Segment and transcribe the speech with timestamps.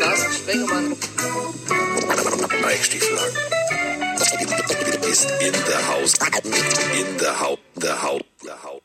[0.00, 0.92] Carsten Spengemann.
[2.62, 3.36] Weichstieflagen.
[5.10, 6.14] Ist in der Haus.
[6.98, 7.58] In der Haut.
[7.76, 8.24] Der Haut.
[8.44, 8.82] Der Haut.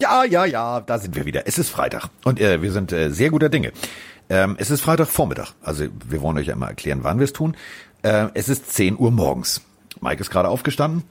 [0.00, 1.46] Ja, ja, ja, da sind wir wieder.
[1.46, 3.72] Es ist Freitag und äh, wir sind äh, sehr guter Dinge.
[4.28, 5.52] Ähm, es ist Freitagvormittag.
[5.62, 7.56] Also wir wollen euch ja mal erklären, wann wir es tun.
[8.02, 9.62] Äh, es ist 10 Uhr morgens.
[10.00, 11.04] Mike ist gerade aufgestanden.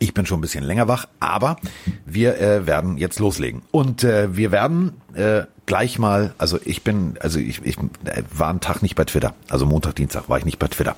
[0.00, 1.56] Ich bin schon ein bisschen länger wach, aber
[2.06, 3.62] wir äh, werden jetzt loslegen.
[3.70, 8.50] Und äh, wir werden äh, gleich mal, also ich bin, also ich, ich äh, war
[8.50, 9.34] einen Tag nicht bei Twitter.
[9.48, 10.94] Also Montag, Dienstag war ich nicht bei Twitter.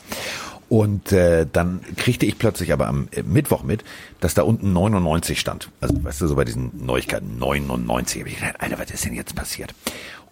[0.68, 3.84] Und äh, dann kriegte ich plötzlich aber am äh, Mittwoch mit,
[4.20, 5.70] dass da unten 99 stand.
[5.80, 8.22] Also weißt du, so bei diesen Neuigkeiten 99.
[8.22, 9.74] Hab ich gedacht, Alter, was ist denn jetzt passiert?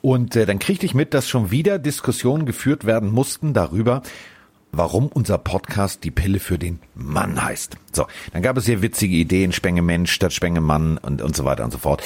[0.03, 4.03] Und äh, dann kriegte ich mit, dass schon wieder Diskussionen geführt werden mussten darüber,
[4.77, 7.77] warum unser Podcast die Pille für den Mann heißt.
[7.93, 11.45] So, dann gab es sehr witzige Ideen, Spenge Mensch statt Spenge Mann und, und so
[11.45, 12.03] weiter und so fort.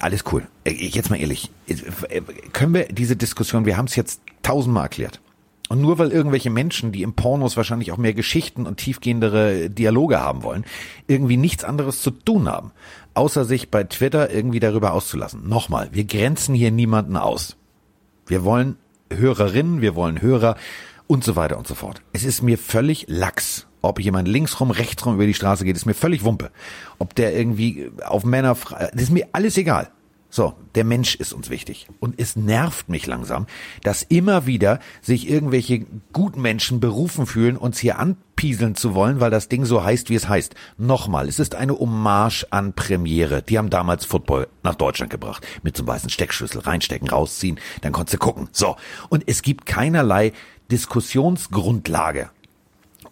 [0.00, 0.46] Alles cool.
[0.64, 2.20] Äh, Jetzt mal ehrlich, äh,
[2.52, 5.20] können wir diese Diskussion, wir haben es jetzt tausendmal erklärt.
[5.68, 10.20] Und nur weil irgendwelche Menschen, die im Pornos wahrscheinlich auch mehr Geschichten und tiefgehendere Dialoge
[10.20, 10.64] haben wollen,
[11.08, 12.70] irgendwie nichts anderes zu tun haben,
[13.14, 15.48] außer sich bei Twitter irgendwie darüber auszulassen.
[15.48, 17.56] Nochmal, wir grenzen hier niemanden aus.
[18.26, 18.76] Wir wollen
[19.12, 20.56] Hörerinnen, wir wollen Hörer
[21.06, 22.02] und so weiter und so fort.
[22.12, 23.66] Es ist mir völlig lax.
[23.82, 26.50] Ob jemand linksrum, rechtsrum über die Straße geht, ist mir völlig Wumpe.
[26.98, 28.56] Ob der irgendwie auf Männer,
[28.92, 29.90] das ist mir alles egal.
[30.28, 31.88] So, der Mensch ist uns wichtig.
[32.00, 33.46] Und es nervt mich langsam,
[33.82, 39.48] dass immer wieder sich irgendwelche Gutmenschen berufen fühlen, uns hier anpieseln zu wollen, weil das
[39.48, 40.54] Ding so heißt, wie es heißt.
[40.78, 43.42] Nochmal, es ist eine Hommage an Premiere.
[43.42, 45.46] Die haben damals Football nach Deutschland gebracht.
[45.62, 48.48] Mit einem weißen Steckschlüssel reinstecken, rausziehen, dann konntest du gucken.
[48.52, 48.76] So.
[49.08, 50.32] Und es gibt keinerlei
[50.70, 52.30] Diskussionsgrundlage.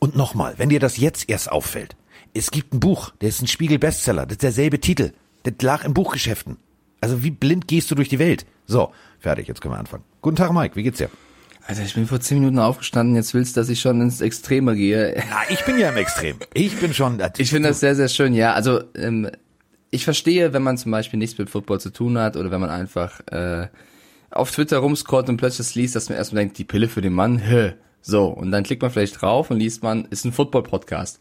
[0.00, 1.96] Und nochmal, wenn dir das jetzt erst auffällt,
[2.34, 5.12] es gibt ein Buch, der ist ein Spiegel-Bestseller, das ist derselbe Titel.
[5.44, 6.56] Das lag in Buchgeschäften.
[7.04, 8.46] Also wie blind gehst du durch die Welt?
[8.64, 10.04] So, fertig, jetzt können wir anfangen.
[10.22, 11.10] Guten Tag, Mike, wie geht's dir?
[11.66, 14.74] Alter, ich bin vor zehn Minuten aufgestanden, jetzt willst du, dass ich schon ins Extreme
[14.74, 15.22] gehe.
[15.28, 16.38] Na, ich bin ja im Extrem.
[16.54, 17.22] Ich bin schon.
[17.36, 18.54] Ich finde das sehr, sehr schön, ja.
[18.54, 19.28] Also, ähm,
[19.90, 22.70] ich verstehe, wenn man zum Beispiel nichts mit Football zu tun hat oder wenn man
[22.70, 23.68] einfach äh,
[24.30, 27.12] auf Twitter rumscrollt und plötzlich das liest, dass man erstmal denkt, die Pille für den
[27.12, 27.74] Mann, hä.
[28.00, 31.18] So, und dann klickt man vielleicht drauf und liest man, ist ein Football-Podcast.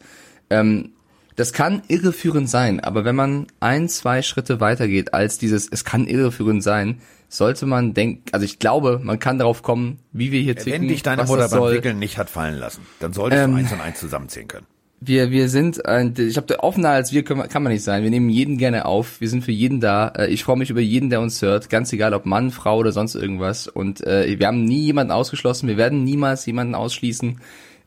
[0.48, 0.92] Ähm,
[1.36, 6.06] das kann irreführend sein, aber wenn man ein, zwei Schritte weitergeht als dieses, es kann
[6.06, 10.54] irreführend sein, sollte man denken, also ich glaube, man kann darauf kommen, wie wir hier
[10.54, 10.82] ticken.
[10.82, 11.72] Wenn dich deine Mutter beim.
[11.72, 14.66] Wickeln nicht hat fallen lassen, dann solltest Ähm, du eins und eins zusammenzählen können.
[15.00, 18.04] Wir, wir sind, ein, ich glaube, offener als wir können, kann man nicht sein.
[18.04, 19.20] Wir nehmen jeden gerne auf.
[19.20, 20.08] Wir sind für jeden da.
[20.08, 21.68] Äh, Ich freue mich über jeden, der uns hört.
[21.68, 23.68] Ganz egal, ob Mann, Frau oder sonst irgendwas.
[23.68, 25.68] Und äh, wir haben nie jemanden ausgeschlossen.
[25.68, 27.38] Wir werden niemals jemanden ausschließen.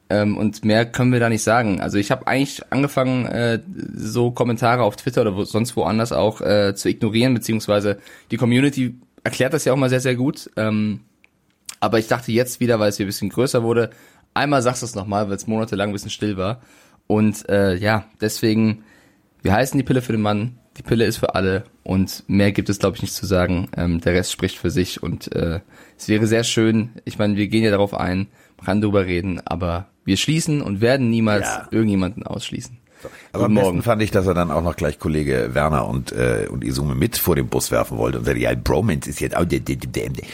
[0.10, 1.82] Ähm, und mehr können wir da nicht sagen.
[1.82, 3.60] Also ich habe eigentlich angefangen, äh,
[3.94, 8.00] so Kommentare auf Twitter oder wo, sonst woanders auch äh, zu ignorieren, beziehungsweise
[8.32, 10.50] die Community erklärt das ja auch mal sehr, sehr gut.
[10.56, 11.02] Ähm,
[11.80, 13.90] aber ich dachte jetzt wieder, weil es hier ein bisschen größer wurde,
[14.34, 16.62] einmal sagst du es nochmal, weil es monatelang ein bisschen still war.
[17.08, 18.84] Und äh, ja, deswegen,
[19.42, 22.70] wir heißen die Pille für den Mann, die Pille ist für alle und mehr gibt
[22.70, 23.70] es, glaube ich, nicht zu sagen.
[23.76, 25.62] Ähm, der Rest spricht für sich und äh,
[25.98, 29.42] es wäre sehr schön, ich meine, wir gehen ja darauf ein, man kann drüber reden,
[29.46, 31.68] aber wir schließen und werden niemals Ja.
[31.70, 32.78] irgendjemanden ausschließen.
[33.32, 33.84] Aber am besten Morgen.
[33.84, 37.16] fand ich, dass er dann auch noch gleich Kollege Werner und, äh, und Isume mit
[37.18, 39.92] vor den Bus werfen wollte und sagte, ja, Bromance ist jetzt auch der, der, der,
[39.92, 40.26] der, der.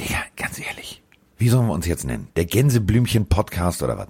[0.00, 1.02] Digga, ganz ehrlich.
[1.38, 2.28] Wie sollen wir uns jetzt nennen?
[2.36, 4.06] Der Gänseblümchen-Podcast oder was?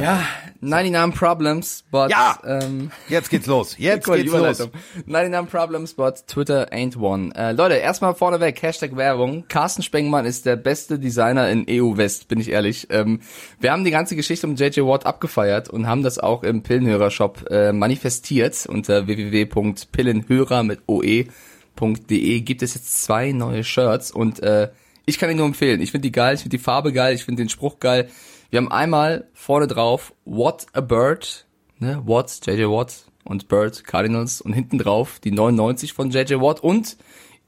[0.00, 0.22] Ja,
[0.60, 2.38] 99 Problems, but Ja!
[2.44, 3.76] ähm, Jetzt geht's los.
[3.78, 4.60] Jetzt Cool, geht's los.
[4.60, 4.70] Überleitung.
[5.06, 7.32] 99 Problems, but Twitter ain't one.
[7.34, 9.44] Äh, Leute, erstmal vorneweg, Hashtag Werbung.
[9.48, 12.88] Carsten Spengmann ist der beste Designer in EU West, bin ich ehrlich.
[12.90, 13.20] Ähm,
[13.60, 17.46] wir haben die ganze Geschichte um JJ Watt abgefeiert und haben das auch im Pillenhörer-Shop
[17.50, 18.66] äh, manifestiert.
[18.66, 24.68] Unter www.pillenhörer mit oe.de gibt es jetzt zwei neue Shirts und äh,
[25.06, 25.80] ich kann ihn nur empfehlen.
[25.80, 28.08] Ich finde die geil, ich finde die Farbe geil, ich finde den Spruch geil.
[28.50, 31.46] Wir haben einmal vorne drauf What a Bird,
[31.78, 32.02] ne?
[32.06, 36.96] Watt, JJ Watt und Bird Cardinals und hinten drauf die 99 von JJ Watt und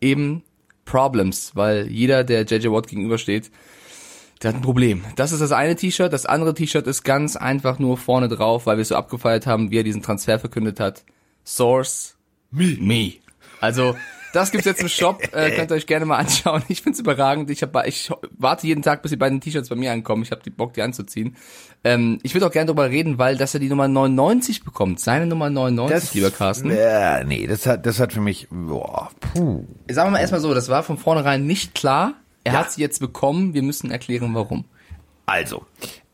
[0.01, 0.43] eben
[0.85, 3.51] Problems, weil jeder, der JJ Watt gegenübersteht,
[4.43, 5.05] der hat ein Problem.
[5.17, 6.13] Das ist das eine T-Shirt.
[6.13, 9.79] Das andere T-Shirt ist ganz einfach nur vorne drauf, weil wir so abgefeiert haben, wie
[9.79, 11.05] er diesen Transfer verkündet hat.
[11.45, 12.17] Source
[12.51, 12.77] me.
[12.81, 13.15] me.
[13.61, 13.97] Also
[14.33, 16.63] das gibt's jetzt im Shop, äh, könnt ihr euch gerne mal anschauen.
[16.69, 17.51] Ich find's überragend.
[17.51, 20.23] Ich, hab, ich warte jeden Tag, bis die beiden T-Shirts bei mir ankommen.
[20.23, 21.37] Ich habe die Bock, die anzuziehen.
[21.85, 25.01] Ähm, ich würde auch gerne darüber reden, weil dass er die Nummer 99 bekommt.
[25.01, 26.71] Seine Nummer 99, lieber Carsten.
[26.71, 29.65] Äh, nee, das hat, das hat für mich, boah, puh.
[29.91, 32.15] Sagen wir mal erstmal so, das war von vornherein nicht klar.
[32.45, 32.59] Er Ja.
[32.61, 33.55] hat sie jetzt bekommen.
[33.55, 34.65] Wir müssen erklären, warum.
[35.27, 35.67] Also,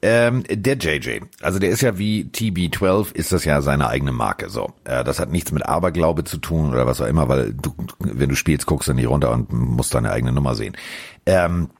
[0.06, 4.50] Ähm, der JJ, also der ist ja wie TB12, ist das ja seine eigene Marke.
[4.50, 7.74] So, äh, das hat nichts mit Aberglaube zu tun oder was auch immer, weil du,
[8.00, 10.76] wenn du spielst, guckst du nicht runter und musst deine eigene Nummer sehen.
[11.24, 11.70] Ähm,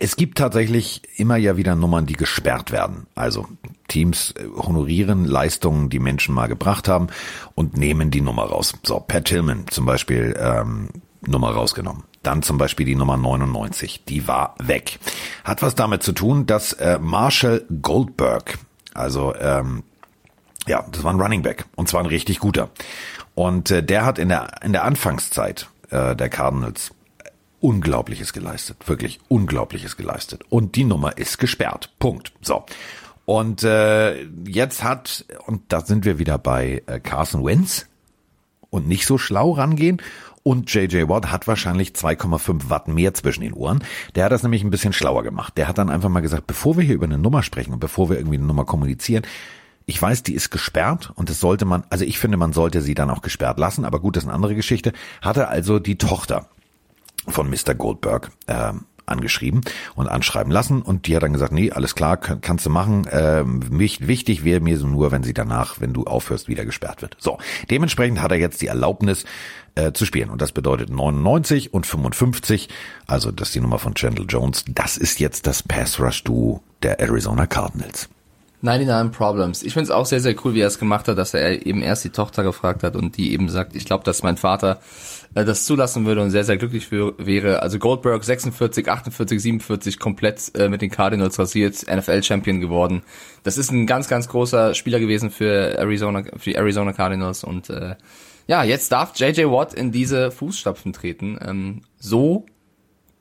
[0.00, 3.06] es gibt tatsächlich immer ja wieder Nummern, die gesperrt werden.
[3.14, 3.46] Also
[3.88, 7.08] Teams äh, honorieren Leistungen, die Menschen mal gebracht haben
[7.54, 8.72] und nehmen die Nummer raus.
[8.82, 10.88] So, Pat Tillman zum Beispiel ähm,
[11.28, 12.04] Nummer rausgenommen.
[12.22, 14.98] Dann zum Beispiel die Nummer 99, die war weg.
[15.44, 18.58] Hat was damit zu tun, dass äh, Marshall Goldberg,
[18.94, 19.82] also ähm,
[20.66, 22.70] ja, das war ein Running Back und zwar ein richtig guter.
[23.34, 26.92] Und äh, der hat in der in der Anfangszeit äh, der Cardinals
[27.60, 30.42] Unglaubliches geleistet, wirklich Unglaubliches geleistet.
[30.50, 31.90] Und die Nummer ist gesperrt.
[31.98, 32.32] Punkt.
[32.40, 32.64] So.
[33.24, 37.86] Und äh, jetzt hat, und da sind wir wieder bei äh, Carson Wentz
[38.70, 40.00] und nicht so schlau rangehen.
[40.46, 43.82] Und JJ Watt hat wahrscheinlich 2,5 Watt mehr zwischen den Ohren.
[44.14, 45.54] Der hat das nämlich ein bisschen schlauer gemacht.
[45.56, 48.10] Der hat dann einfach mal gesagt, bevor wir hier über eine Nummer sprechen und bevor
[48.10, 49.24] wir irgendwie eine Nummer kommunizieren,
[49.86, 52.94] ich weiß, die ist gesperrt und das sollte man, also ich finde, man sollte sie
[52.94, 54.92] dann auch gesperrt lassen, aber gut, das ist eine andere Geschichte.
[55.20, 56.46] Hatte also die Tochter
[57.26, 57.74] von Mr.
[57.74, 58.72] Goldberg äh,
[59.06, 59.62] angeschrieben
[59.96, 63.08] und anschreiben lassen und die hat dann gesagt, nee, alles klar, kann, kannst du machen.
[63.10, 67.02] Ähm, mich, wichtig wäre mir so nur, wenn sie danach, wenn du aufhörst, wieder gesperrt
[67.02, 67.16] wird.
[67.18, 67.38] So,
[67.68, 69.24] dementsprechend hat er jetzt die Erlaubnis
[69.76, 72.68] äh, zu spielen und das bedeutet 99 und 55,
[73.06, 74.64] also das ist die Nummer von Chandler Jones.
[74.68, 78.08] Das ist jetzt das Pass Rush Duo der Arizona Cardinals.
[78.62, 79.62] 99 Problems.
[79.62, 81.82] Ich finde es auch sehr, sehr cool, wie er es gemacht hat, dass er eben
[81.82, 84.80] erst die Tochter gefragt hat und die eben sagt, ich glaube, dass mein Vater
[85.34, 87.62] äh, das zulassen würde und sehr, sehr glücklich für, wäre.
[87.62, 93.02] Also Goldberg 46, 48, 47 komplett äh, mit den Cardinals rasiert, NFL-Champion geworden.
[93.42, 97.68] Das ist ein ganz, ganz großer Spieler gewesen für Arizona, für die Arizona Cardinals und
[97.70, 97.94] äh,
[98.46, 101.38] ja, jetzt darf JJ Watt in diese Fußstapfen treten.
[101.40, 102.46] Ähm, so,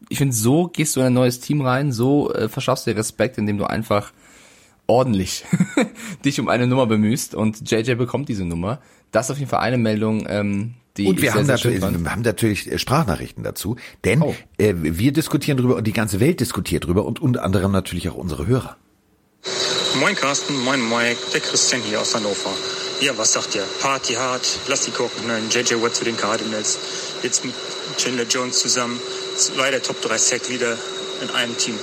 [0.09, 2.97] ich finde, so gehst du in ein neues Team rein, so äh, verschaffst du dir
[2.97, 4.11] Respekt, indem du einfach
[4.87, 5.45] ordentlich
[6.25, 8.79] dich um eine Nummer bemühst und JJ bekommt diese Nummer.
[9.11, 11.81] Das ist auf jeden Fall eine Meldung, ähm, die und wir, sehr, haben sehr natürlich,
[11.81, 14.35] wir haben natürlich äh, Sprachnachrichten dazu, denn Oh.
[14.57, 18.15] äh, wir diskutieren drüber und die ganze Welt diskutiert drüber und unter anderem natürlich auch
[18.15, 18.77] unsere Hörer.
[19.99, 22.51] Moin Carsten, moin Mike, der Christian hier aus Hannover.
[23.01, 23.63] Ja, was sagt ihr?
[23.81, 26.77] Party hart, lass die gucken, nein, JJ Watt zu den Cardinals.
[27.23, 27.53] Jetzt mit
[27.97, 28.99] Chandler Jones zusammen,
[29.35, 30.77] zwei der Top 3 Sack wieder
[31.21, 31.77] in einem Team.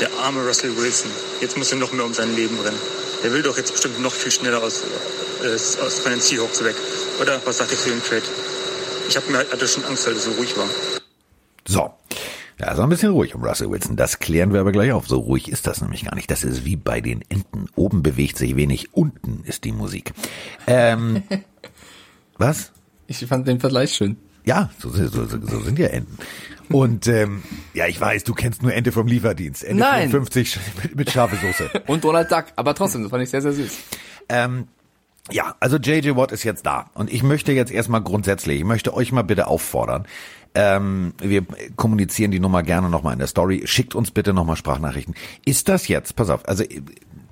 [0.00, 1.10] Der arme Russell Wilson,
[1.40, 2.78] jetzt muss er noch mehr um sein Leben rennen.
[3.22, 4.82] Der will doch jetzt bestimmt noch viel schneller aus,
[5.42, 6.76] äh, aus von den Seahawks weg.
[7.20, 8.22] Oder was sagt ihr zu dem Trade?
[9.08, 10.68] Ich habe mir halt hatte schon Angst, weil er so ruhig war.
[11.68, 11.95] So.
[12.58, 13.96] Ja, ist ein bisschen ruhig um Russell Wilson.
[13.96, 15.06] Das klären wir aber gleich auf.
[15.06, 16.30] So ruhig ist das nämlich gar nicht.
[16.30, 17.66] Das ist wie bei den Enten.
[17.74, 20.12] Oben bewegt sich wenig, unten ist die Musik.
[20.66, 21.22] Ähm,
[22.38, 22.72] was?
[23.06, 24.16] Ich fand den Vergleich schön.
[24.44, 26.18] Ja, so, so, so, so sind ja Enten.
[26.70, 27.42] Und ähm,
[27.74, 29.62] ja, ich weiß, du kennst nur Ente vom Lieferdienst.
[29.62, 30.10] Ente Nein.
[30.10, 31.70] 50 mit, mit scharfe Soße.
[31.86, 33.78] Und Donald Duck, aber trotzdem, das fand ich sehr, sehr süß.
[34.28, 34.68] Ähm,
[35.30, 36.90] ja, also JJ Watt ist jetzt da.
[36.94, 40.06] Und ich möchte jetzt erstmal grundsätzlich, ich möchte euch mal bitte auffordern.
[40.58, 41.44] Ähm, wir
[41.76, 43.62] kommunizieren die Nummer gerne nochmal in der Story.
[43.66, 45.14] Schickt uns bitte nochmal Sprachnachrichten.
[45.44, 46.64] Ist das jetzt, pass auf, also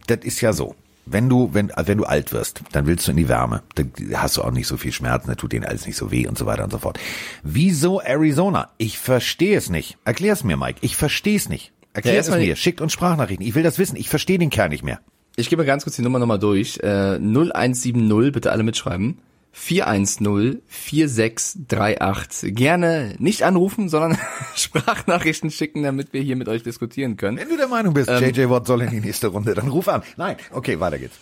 [0.07, 0.75] das ist ja so.
[1.07, 3.63] Wenn du, wenn, wenn du alt wirst, dann willst du in die Wärme.
[3.75, 6.27] Dann hast du auch nicht so viel Schmerzen, dann tut denen alles nicht so weh
[6.27, 6.99] und so weiter und so fort.
[7.43, 8.71] Wieso Arizona?
[8.79, 9.99] Ich verstehe es nicht.
[10.05, 10.79] Erklär's mir, Mike.
[10.83, 11.73] Ich verstehe es nicht.
[11.95, 12.57] Erklär Ja, es mir.
[12.57, 13.47] Schickt uns Sprachnachrichten.
[13.47, 13.97] Ich will das wissen.
[13.97, 15.01] Ich verstehe den Kerl nicht mehr.
[15.37, 16.79] Ich gebe ganz kurz die Nummer nochmal durch.
[16.83, 19.19] Äh, 0170, bitte alle mitschreiben.
[19.57, 22.55] 410 4638.
[22.55, 24.19] Gerne nicht anrufen, sondern
[24.57, 27.39] Sprachnachrichten schicken, damit wir hier mit euch diskutieren können.
[27.39, 28.23] Wenn du der Meinung bist, Ähm.
[28.23, 30.03] JJ Watt soll in die nächste Runde, dann ruf an.
[30.17, 31.17] Nein, okay, weiter geht's.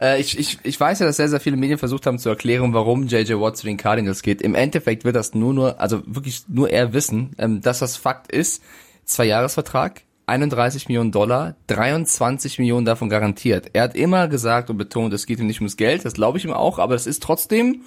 [0.00, 2.74] Äh, ich, ich, ich weiß ja, dass sehr, sehr viele Medien versucht haben zu erklären,
[2.74, 4.42] warum JJ Watt zu den Cardinals geht.
[4.42, 8.30] Im Endeffekt wird das nur, nur, also wirklich nur er wissen, ähm, dass das Fakt
[8.30, 8.62] ist.
[9.06, 13.70] Zwei Jahresvertrag, 31 Millionen Dollar, 23 Millionen davon garantiert.
[13.72, 16.44] Er hat immer gesagt und betont, es geht ihm nicht ums Geld, das glaube ich
[16.44, 17.82] ihm auch, aber es ist trotzdem,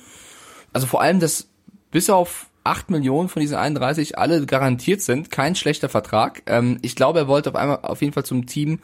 [0.74, 1.48] also vor allem, dass
[1.92, 6.44] bis auf 8 Millionen von diesen 31 alle garantiert sind, kein schlechter Vertrag.
[6.46, 8.80] Ähm, ich glaube, er wollte auf einmal auf jeden Fall zum Team,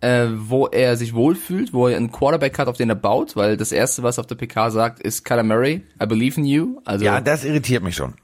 [0.00, 3.56] äh, wo er sich wohlfühlt, wo er einen Quarterback hat, auf den er baut, weil
[3.56, 6.80] das erste, was er auf der PK sagt, ist Kyler Murray, I believe in you.
[6.84, 8.14] Also Ja, das irritiert mich schon.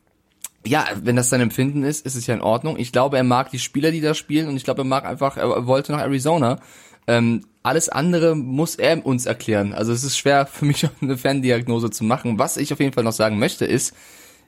[0.66, 2.78] Ja, wenn das sein Empfinden ist, ist es ja in Ordnung.
[2.78, 5.36] Ich glaube, er mag die Spieler, die da spielen und ich glaube, er mag einfach,
[5.36, 6.58] er wollte nach Arizona.
[7.06, 9.74] Ähm, alles andere muss er uns erklären.
[9.74, 12.38] Also es ist schwer für mich eine Ferndiagnose zu machen.
[12.38, 13.94] Was ich auf jeden Fall noch sagen möchte ist,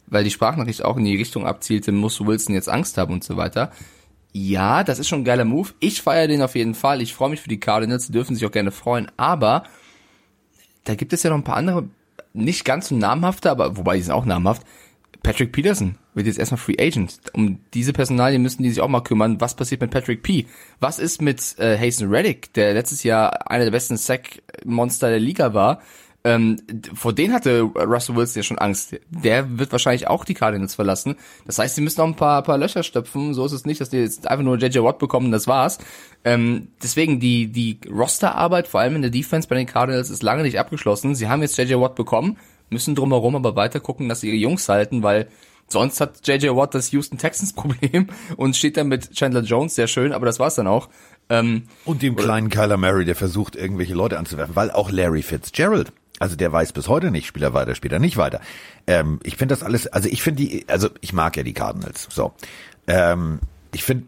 [0.06, 3.36] weil die Sprachnachricht auch in die Richtung abzielte, muss Wilson jetzt Angst haben und so
[3.36, 3.72] weiter.
[4.32, 5.70] Ja, das ist schon ein geiler Move.
[5.80, 7.00] Ich feiere den auf jeden Fall.
[7.00, 9.10] Ich freue mich für die Cardinals, die dürfen sich auch gerne freuen.
[9.16, 9.64] Aber
[10.84, 11.88] da gibt es ja noch ein paar andere,
[12.32, 14.62] nicht ganz so namhafte, aber wobei die sind auch namhaft,
[15.26, 17.18] Patrick Peterson wird jetzt erstmal Free Agent.
[17.32, 19.40] Um diese Personalien müssen die sich auch mal kümmern.
[19.40, 20.46] Was passiert mit Patrick P?
[20.78, 25.52] Was ist mit äh, Hasten Reddick, der letztes Jahr einer der besten Sack-Monster der Liga
[25.52, 25.80] war?
[26.22, 26.58] Ähm,
[26.94, 29.00] vor denen hatte Russell Wilson ja schon Angst.
[29.10, 31.16] Der wird wahrscheinlich auch die Cardinals verlassen.
[31.44, 33.34] Das heißt, sie müssen noch ein paar, paar Löcher stöpfen.
[33.34, 35.78] So ist es nicht, dass die jetzt einfach nur JJ Watt bekommen, das war's.
[36.24, 40.44] Ähm, deswegen, die, die Rosterarbeit, vor allem in der Defense bei den Cardinals, ist lange
[40.44, 41.16] nicht abgeschlossen.
[41.16, 42.38] Sie haben jetzt JJ Watt bekommen,
[42.70, 45.28] müssen drumherum aber weiter gucken, dass sie ihre Jungs halten, weil
[45.68, 49.86] sonst hat JJ Watt das Houston Texans Problem und steht dann mit Chandler Jones sehr
[49.86, 50.88] schön, aber das war's dann auch.
[51.28, 55.92] Ähm, Und dem kleinen Kyler Murray, der versucht, irgendwelche Leute anzuwerfen, weil auch Larry Fitzgerald,
[56.20, 58.40] also der weiß bis heute nicht, spielt er weiter, spielt er nicht weiter.
[58.86, 62.06] Ähm, ich finde das alles, also ich finde die, also ich mag ja die Cardinals,
[62.10, 62.32] so.
[62.86, 63.40] Ähm,
[63.74, 64.06] ich finde,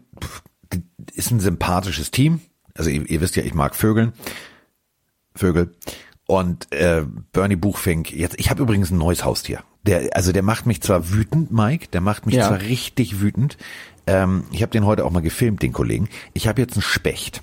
[1.13, 2.39] ist ein sympathisches Team.
[2.75, 4.13] Also ihr, ihr wisst ja, ich mag Vögeln.
[5.35, 5.75] Vögel.
[6.29, 9.63] Und äh, Bernie Buchfink, jetzt, ich habe übrigens ein neues Haustier.
[9.87, 12.49] Der, also der macht mich zwar wütend, Mike, der macht mich Ja.
[12.49, 13.57] zwar richtig wütend.
[14.05, 16.07] Ähm, ich habe den heute auch mal gefilmt, den Kollegen.
[16.35, 17.41] Ich habe jetzt einen Specht.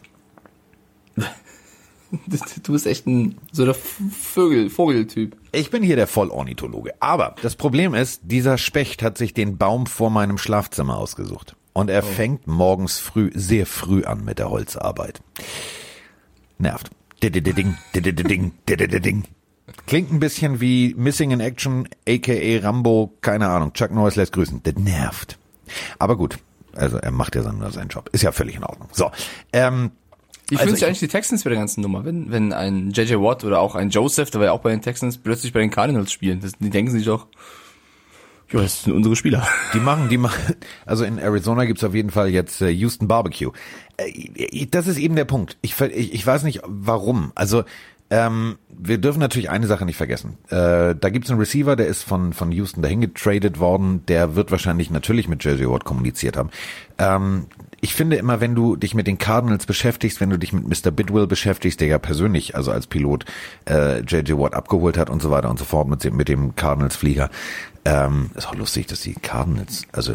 [1.17, 5.37] du bist echt ein so der Vögel, Vogeltyp.
[5.51, 6.95] Ich bin hier der Vollornithologe.
[7.01, 11.57] Aber das Problem ist, dieser Specht hat sich den Baum vor meinem Schlafzimmer ausgesucht.
[11.73, 15.23] Und er fängt morgens früh, sehr früh an mit der Holzarbeit.
[16.59, 16.91] Nervt.
[19.87, 23.73] Klingt ein bisschen wie Missing in Action, aka Rambo, keine Ahnung.
[23.73, 24.61] Chuck Norris lässt grüßen.
[24.63, 25.39] Das nervt.
[25.99, 26.39] Aber gut.
[26.73, 28.09] Also er macht ja nur seinen Job.
[28.13, 28.89] Ist ja völlig in Ordnung.
[28.93, 29.11] So.
[29.53, 29.91] Ähm,
[30.49, 32.91] Wie Also fühlen sich ich- eigentlich die Texans bei der ganzen Nummer, wenn, wenn ein
[32.91, 35.61] JJ Watt oder auch ein Joseph, der war ja auch bei den Texans, plötzlich bei
[35.61, 36.41] den Cardinals spielen?
[36.41, 37.27] Das, die denken sich doch,
[38.53, 39.47] ja, das sind unsere Spieler.
[39.75, 43.51] Die machen, die machen, also in Arizona gibt's auf jeden Fall jetzt äh, Houston Barbecue.
[43.97, 45.57] Äh, das ist eben der Punkt.
[45.63, 47.33] Ich, ich, ich weiß nicht warum.
[47.35, 47.65] Also
[48.09, 50.39] ähm, wir dürfen natürlich eine Sache nicht vergessen.
[50.49, 54.05] Äh, da gibt's einen Receiver, der ist von, von Houston dahin getradet worden.
[54.07, 56.51] Der wird wahrscheinlich natürlich mit JJ Watt kommuniziert haben.
[56.99, 57.47] Ähm,
[57.81, 60.93] ich finde immer, wenn du dich mit den Cardinals beschäftigst, wenn du dich mit Mr.
[60.93, 63.25] Bidwell beschäftigst, der ja persönlich, also als Pilot,
[63.69, 67.29] äh, JJ Watt abgeholt hat und so weiter und so fort mit, mit dem Cardinals-Flieger.
[67.87, 70.15] Ähm, ist auch lustig, dass die Cardinals, also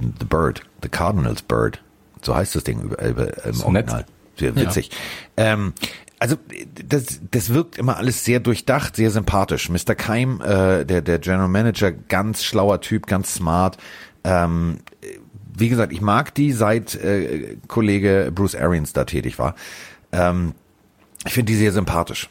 [0.00, 1.80] The Bird, The Cardinals Bird,
[2.20, 3.98] so heißt das Ding über, über, im So Original.
[3.98, 4.06] nett.
[4.36, 4.90] Sehr witzig.
[5.36, 5.72] Ähm,
[6.18, 6.36] also
[6.84, 9.68] das, das wirkt immer alles sehr durchdacht, sehr sympathisch.
[9.68, 9.94] Mr.
[9.94, 13.76] Keim, äh, der, der General Manager, ganz schlauer Typ, ganz smart.
[14.24, 14.78] Ähm,
[15.54, 19.54] wie gesagt, ich mag die, seit äh, Kollege Bruce Arians da tätig war.
[20.12, 20.54] Ähm,
[21.26, 22.30] ich finde die sehr sympathisch.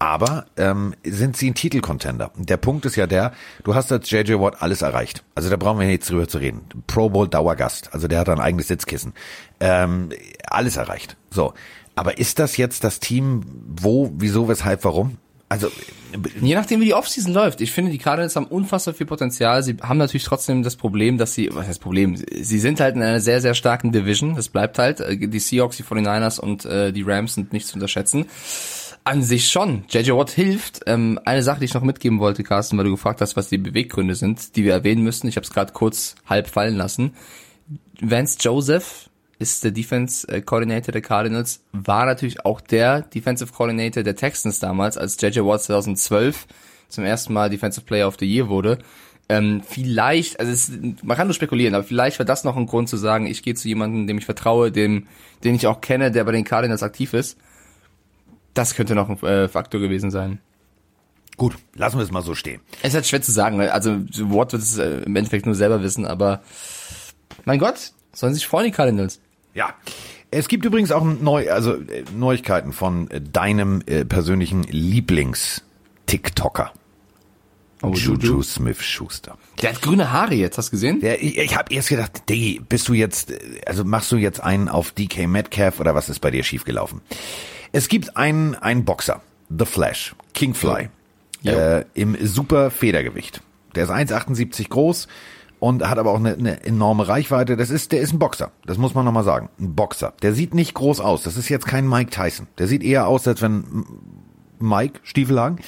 [0.00, 2.32] Aber ähm, sind sie ein Titelcontender?
[2.34, 5.22] Der Punkt ist ja der, du hast als JJ Watt alles erreicht.
[5.34, 6.62] Also da brauchen wir jetzt drüber zu reden.
[6.86, 9.12] Pro Bowl Dauergast, also der hat ein eigenes Sitzkissen.
[9.60, 10.08] Ähm,
[10.46, 11.18] alles erreicht.
[11.30, 11.52] So.
[11.96, 15.18] Aber ist das jetzt das Team, wo, wieso, weshalb, warum?
[15.50, 15.70] Also
[16.40, 17.60] Je nachdem, wie die Offseason läuft.
[17.60, 19.62] Ich finde, die Cardinals haben unfassbar viel Potenzial.
[19.62, 22.16] Sie haben natürlich trotzdem das Problem, dass sie, was heißt Problem?
[22.16, 24.34] Sie sind halt in einer sehr, sehr starken Division.
[24.34, 25.00] Das bleibt halt.
[25.00, 28.26] Äh, Die Seahawks, die 49ers und äh, die Rams sind nicht zu unterschätzen.
[29.02, 29.84] An sich schon.
[29.88, 30.82] JJ Watt hilft.
[30.86, 33.58] Ähm, eine Sache, die ich noch mitgeben wollte, Carsten, weil du gefragt hast, was die
[33.58, 35.26] Beweggründe sind, die wir erwähnen müssen.
[35.26, 37.14] Ich habe es gerade kurz halb fallen lassen.
[38.00, 44.14] Vance Joseph ist der Defense Coordinator der Cardinals, war natürlich auch der Defensive Coordinator der
[44.14, 46.46] Texans damals, als JJ Watt 2012
[46.88, 48.78] zum ersten Mal Defensive Player of the Year wurde.
[49.30, 50.70] Ähm, vielleicht, also es,
[51.02, 53.54] man kann nur spekulieren, aber vielleicht war das noch ein Grund zu sagen, ich gehe
[53.54, 55.06] zu jemandem, dem ich vertraue, dem,
[55.44, 57.38] den ich auch kenne, der bei den Cardinals aktiv ist.
[58.54, 60.40] Das könnte noch ein äh, Faktor gewesen sein.
[61.36, 62.60] gut, lassen wir es mal so stehen.
[62.82, 63.90] Es ist halt schwer zu sagen, also
[64.34, 66.42] Watt wird es äh, im Endeffekt nur selber wissen, aber
[67.44, 69.20] mein Gott, sollen sich freuen die Cardinals.
[69.54, 69.74] Ja.
[70.32, 76.72] Es gibt übrigens auch neu, also äh, Neuigkeiten von äh, deinem äh, persönlichen Lieblings-TikToker.
[77.82, 79.38] Oh, Juju Smith-Schuster.
[79.62, 81.00] Der hat grüne Haare jetzt, hast du gesehen?
[81.00, 84.40] Der, ich ich habe erst gedacht, Diggi, bist du jetzt, äh, also machst du jetzt
[84.40, 87.00] einen auf DK Metcalf oder was ist bei dir schiefgelaufen?
[87.72, 89.20] Es gibt einen, einen Boxer,
[89.56, 90.88] The Flash, King Fly,
[91.42, 91.52] Jo.
[91.52, 93.42] äh, im super Federgewicht.
[93.74, 95.06] Der ist 1,78 groß
[95.60, 97.56] und hat aber auch eine, eine enorme Reichweite.
[97.56, 98.50] Das ist, der ist ein Boxer.
[98.66, 99.48] Das muss man nochmal sagen.
[99.60, 100.12] Ein Boxer.
[100.22, 101.22] Der sieht nicht groß aus.
[101.22, 102.48] Das ist jetzt kein Mike Tyson.
[102.58, 103.84] Der sieht eher aus, als wenn
[104.58, 105.60] Mike Stiefelhagen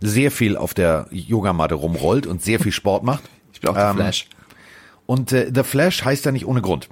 [0.00, 3.24] sehr viel auf der Yogamatte rumrollt und sehr viel Sport macht.
[3.52, 4.26] Ich bin auch Ähm, Flash.
[5.04, 6.88] Und äh, The Flash heißt ja nicht ohne Grund.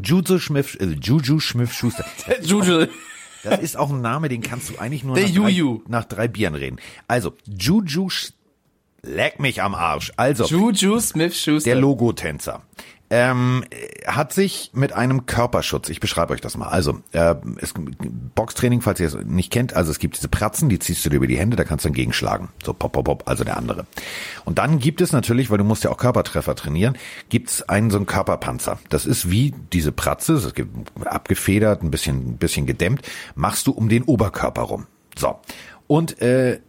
[0.00, 2.04] Juju Smith, äh, Juju Smith Schuster.
[2.42, 2.86] Juju.
[3.42, 6.54] Das ist auch ein Name, den kannst du eigentlich nur nach drei, nach drei Bieren
[6.54, 6.78] reden.
[7.08, 8.08] Also, Juju,
[9.02, 10.12] leck mich am Arsch.
[10.16, 11.70] Also, Juju Smith Schuster.
[11.70, 12.62] der Logotänzer.
[13.14, 16.68] Ähm, äh, hat sich mit einem Körperschutz, ich beschreibe euch das mal.
[16.68, 17.74] Also, äh, es,
[18.34, 21.16] Boxtraining, falls ihr es nicht kennt, also es gibt diese Pratzen, die ziehst du dir
[21.16, 22.48] über die Hände, da kannst du dann gegenschlagen.
[22.64, 23.84] So pop, pop, pop, also der andere.
[24.46, 26.96] Und dann gibt es natürlich, weil du musst ja auch Körpertreffer trainieren,
[27.28, 28.78] gibt's einen so einen Körperpanzer.
[28.88, 30.70] Das ist wie diese Pratze, es gibt
[31.04, 33.02] abgefedert, ein bisschen, ein bisschen gedämmt,
[33.34, 34.86] machst du um den Oberkörper rum.
[35.18, 35.38] So.
[35.86, 36.60] Und äh,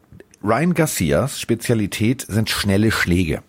[0.44, 3.44] Ryan Garcias Spezialität sind schnelle Schläge.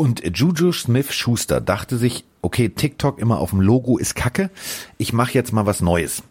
[0.00, 4.48] Und Juju Smith Schuster dachte sich, okay, TikTok immer auf dem Logo ist kacke,
[4.96, 6.22] ich mache jetzt mal was Neues.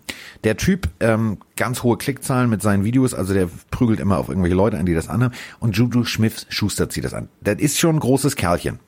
[0.43, 4.55] Der Typ, ähm, ganz hohe Klickzahlen mit seinen Videos, also der prügelt immer auf irgendwelche
[4.55, 5.35] Leute an, die das anhaben.
[5.59, 7.29] Und Juju Smith Schuster zieht das an.
[7.41, 8.79] Das ist schon ein großes Kerlchen.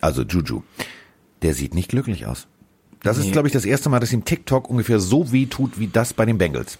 [0.00, 0.62] Also Juju.
[1.42, 2.46] Der sieht nicht glücklich aus.
[3.02, 3.26] Das nee.
[3.26, 6.14] ist, glaube ich, das erste Mal, dass ihm TikTok ungefähr so weh tut, wie das
[6.14, 6.78] bei den Bengals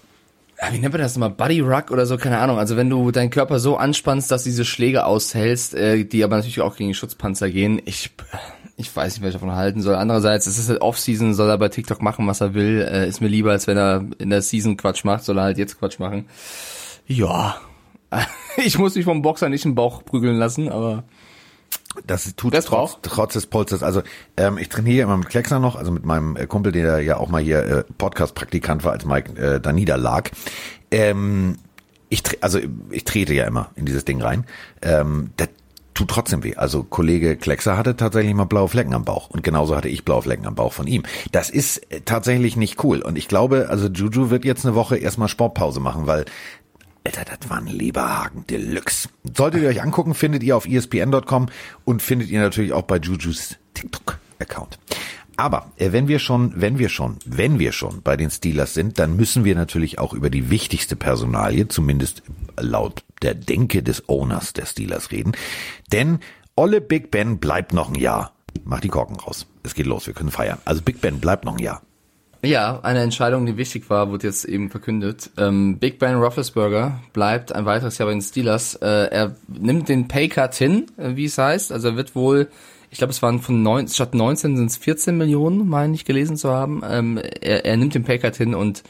[0.71, 1.31] wie nennt man das nochmal?
[1.31, 2.57] Buddy Ruck oder so, keine Ahnung.
[2.57, 6.61] Also wenn du deinen Körper so anspannst, dass diese Schläge aushältst, äh, die aber natürlich
[6.61, 8.11] auch gegen die Schutzpanzer gehen, ich,
[8.77, 9.95] ich weiß nicht, was ich davon halten soll.
[9.95, 12.87] Andererseits, es ist halt Off-Season, soll er bei TikTok machen, was er will.
[12.89, 15.57] Äh, ist mir lieber, als wenn er in der Season Quatsch macht, soll er halt
[15.57, 16.25] jetzt Quatsch machen.
[17.05, 17.57] Ja.
[18.57, 21.03] ich muss mich vom Boxer nicht im Bauch prügeln lassen, aber
[22.05, 23.83] das tut das trotz, trotz des Polsters.
[23.83, 24.01] Also
[24.37, 27.29] ähm, ich trainiere immer mit Kleckser noch, also mit meinem äh, Kumpel, der ja auch
[27.29, 30.31] mal hier äh, Podcast-Praktikant war, als Mike äh, da niederlag.
[30.91, 31.57] Ähm,
[32.09, 32.59] ich also
[32.91, 34.45] ich trete ja immer in dieses Ding rein.
[34.81, 35.49] Ähm, das
[35.95, 36.55] tut trotzdem weh.
[36.55, 40.21] Also Kollege Kleckser hatte tatsächlich mal blaue Flecken am Bauch und genauso hatte ich blaue
[40.21, 41.03] Flecken am Bauch von ihm.
[41.31, 44.97] Das ist äh, tatsächlich nicht cool und ich glaube, also Juju wird jetzt eine Woche
[44.97, 46.25] erstmal Sportpause machen, weil
[47.05, 49.09] Alter, das war ein Leberhagen Deluxe.
[49.35, 51.47] Solltet ihr euch angucken, findet ihr auf espn.com
[51.85, 54.79] und findet ihr natürlich auch bei Jujus TikTok-Account.
[55.37, 58.97] Aber äh, wenn wir schon, wenn wir schon, wenn wir schon bei den Steelers sind,
[58.99, 62.23] dann müssen wir natürlich auch über die wichtigste Personalie, zumindest
[62.59, 65.33] laut der Denke des Owners der Steelers reden.
[65.91, 66.19] Denn
[66.55, 68.33] Olle Big Ben bleibt noch ein Jahr.
[68.63, 69.45] Mach die Korken raus.
[69.63, 70.59] Es geht los, wir können feiern.
[70.63, 71.81] Also Big Ben bleibt noch ein Jahr.
[72.45, 75.31] Ja, eine Entscheidung, die wichtig war, wurde jetzt eben verkündet.
[75.35, 78.75] Ähm, Big Ben Roethlisberger bleibt ein weiteres Jahr bei den Steelers.
[78.75, 81.71] Äh, er nimmt den Paycut hin, äh, wie es heißt.
[81.71, 82.47] Also er wird wohl,
[82.91, 86.37] ich glaube, es waren von neun, statt 19 sind es 14 Millionen, meine ich gelesen
[86.37, 86.83] zu haben.
[86.87, 88.83] Ähm, er, er nimmt den Paycut hin und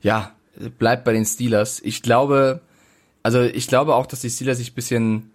[0.00, 0.32] ja,
[0.78, 1.80] bleibt bei den Steelers.
[1.84, 2.62] Ich glaube,
[3.22, 5.30] also ich glaube auch, dass die Steelers sich bisschen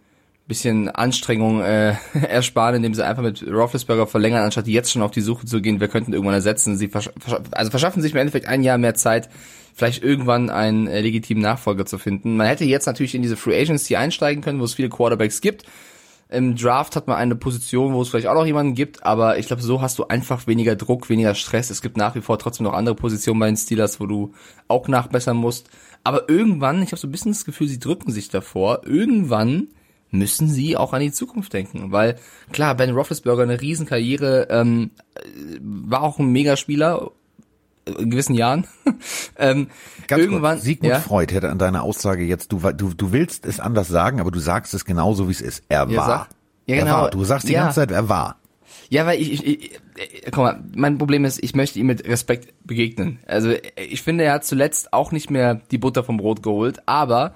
[0.49, 1.93] bisschen Anstrengung äh,
[2.27, 5.79] ersparen, indem sie einfach mit Roethlisberger verlängern, anstatt jetzt schon auf die Suche zu gehen,
[5.79, 6.75] wir könnten irgendwann ersetzen.
[6.75, 7.09] Sie versch
[7.51, 9.29] also verschaffen sich im Endeffekt ein Jahr mehr Zeit,
[9.73, 12.35] vielleicht irgendwann einen äh, legitimen Nachfolger zu finden.
[12.35, 15.63] Man hätte jetzt natürlich in diese Free Agency einsteigen können, wo es viele Quarterbacks gibt.
[16.31, 19.47] Im Draft hat man eine Position, wo es vielleicht auch noch jemanden gibt, aber ich
[19.47, 21.71] glaube, so hast du einfach weniger Druck, weniger Stress.
[21.71, 24.33] Es gibt nach wie vor trotzdem noch andere Positionen bei den Steelers, wo du
[24.67, 25.69] auch nachbessern musst.
[26.03, 28.81] Aber irgendwann, ich habe so ein bisschen das Gefühl, sie drücken sich davor.
[28.85, 29.69] Irgendwann
[30.11, 31.91] müssen sie auch an die Zukunft denken.
[31.91, 32.15] Weil
[32.51, 34.91] klar, Ben Roethlisberger eine Riesenkarriere, ähm,
[35.61, 37.11] war auch ein Megaspieler
[37.97, 38.67] in gewissen Jahren.
[39.37, 39.67] ähm,
[40.07, 40.99] Ganz irgendwann kurz, Sigmund ja?
[40.99, 44.39] Freud hätte an deiner Aussage jetzt, du, du, du willst es anders sagen, aber du
[44.39, 45.63] sagst es genauso, wie es ist.
[45.69, 46.07] Er ja, war.
[46.07, 46.29] Sag,
[46.65, 47.01] ja, er genau.
[47.01, 47.09] War.
[47.09, 47.63] Du sagst die ja.
[47.63, 48.37] ganze Zeit, er war.
[48.89, 52.07] Ja, weil ich, ich, ich, äh, guck mal, mein Problem ist, ich möchte ihm mit
[52.07, 53.19] Respekt begegnen.
[53.27, 57.33] Also ich finde, er hat zuletzt auch nicht mehr die Butter vom Brot geholt, aber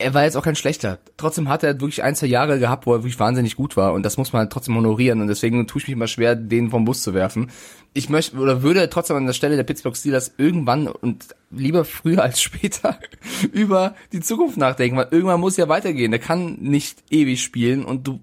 [0.00, 0.98] er war jetzt auch kein schlechter.
[1.16, 4.02] Trotzdem hat er wirklich ein, zwei Jahre gehabt, wo er wirklich wahnsinnig gut war und
[4.02, 6.84] das muss man halt trotzdem honorieren und deswegen tue ich mich immer schwer, den vom
[6.84, 7.50] Bus zu werfen.
[7.92, 12.22] Ich möchte oder würde trotzdem an der Stelle der Pittsburgh Steelers irgendwann und lieber früher
[12.22, 12.98] als später
[13.52, 16.10] über die Zukunft nachdenken, weil irgendwann muss ja weitergehen.
[16.10, 18.20] Der kann nicht ewig spielen und du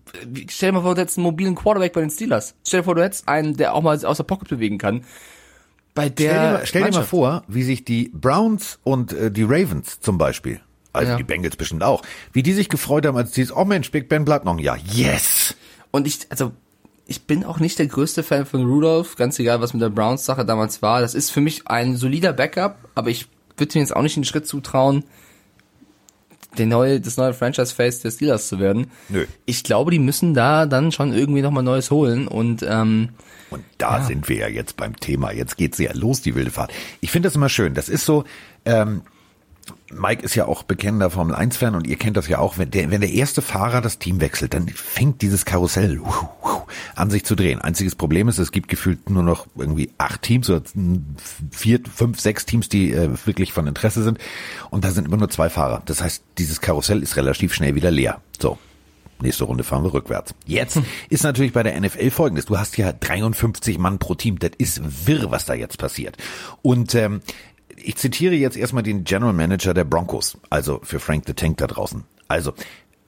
[0.50, 2.56] stell dir mal vor, du hättest einen mobilen Quarterback bei den Steelers.
[2.66, 5.04] Stell dir vor, du hättest einen, der auch mal aus der Pocket bewegen kann.
[5.94, 9.32] Bei der stell dir mal, stell dir mal vor, wie sich die Browns und äh,
[9.32, 10.62] die Ravens zum Beispiel
[10.98, 11.18] also ja.
[11.18, 12.04] die Bengals bestimmt auch.
[12.34, 14.60] Wie die sich gefreut haben, als die ist, oh Mensch, Big Ben bleibt noch ein
[14.60, 14.78] Jahr.
[14.78, 15.56] Yes!
[15.92, 16.52] Und ich, also,
[17.06, 20.46] ich bin auch nicht der größte Fan von Rudolph, ganz egal, was mit der Browns-Sache
[20.46, 21.02] damals war.
[21.02, 24.26] Das ist für mich ein solider Backup, aber ich würde mir jetzt auch nicht den
[24.26, 25.04] Schritt zutrauen,
[26.58, 28.92] der neue, das neue Franchise-Face der Steelers zu werden.
[29.10, 29.26] Nö.
[29.46, 33.10] Ich glaube, die müssen da dann schon irgendwie nochmal Neues holen und ähm,
[33.50, 34.04] und da ja.
[34.04, 35.32] sind wir ja jetzt beim Thema.
[35.32, 36.74] Jetzt geht's ja los, die wilde Fahrt.
[37.00, 37.74] Ich finde das immer schön.
[37.74, 38.26] Das ist so,
[38.66, 39.04] ähm,
[39.92, 42.72] Mike ist ja auch bekennender Formel 1 Fan und ihr kennt das ja auch, wenn
[42.72, 46.02] der, wenn der erste Fahrer das Team wechselt, dann fängt dieses Karussell
[46.96, 47.62] an sich zu drehen.
[47.62, 50.62] Einziges Problem ist, es gibt gefühlt nur noch irgendwie acht Teams oder
[51.52, 54.20] vier, fünf, sechs Teams, die äh, wirklich von Interesse sind
[54.70, 55.82] und da sind immer nur zwei Fahrer.
[55.86, 58.22] Das heißt, dieses Karussell ist relativ schnell wieder leer.
[58.40, 58.58] So.
[59.20, 60.36] Nächste Runde fahren wir rückwärts.
[60.46, 62.46] Jetzt ist natürlich bei der NFL folgendes.
[62.46, 64.38] Du hast ja 53 Mann pro Team.
[64.38, 66.18] Das ist wirr, was da jetzt passiert.
[66.62, 67.22] Und ähm,
[67.78, 71.68] ich zitiere jetzt erstmal den General Manager der Broncos, also für Frank the Tank da
[71.68, 72.04] draußen.
[72.28, 72.54] Also,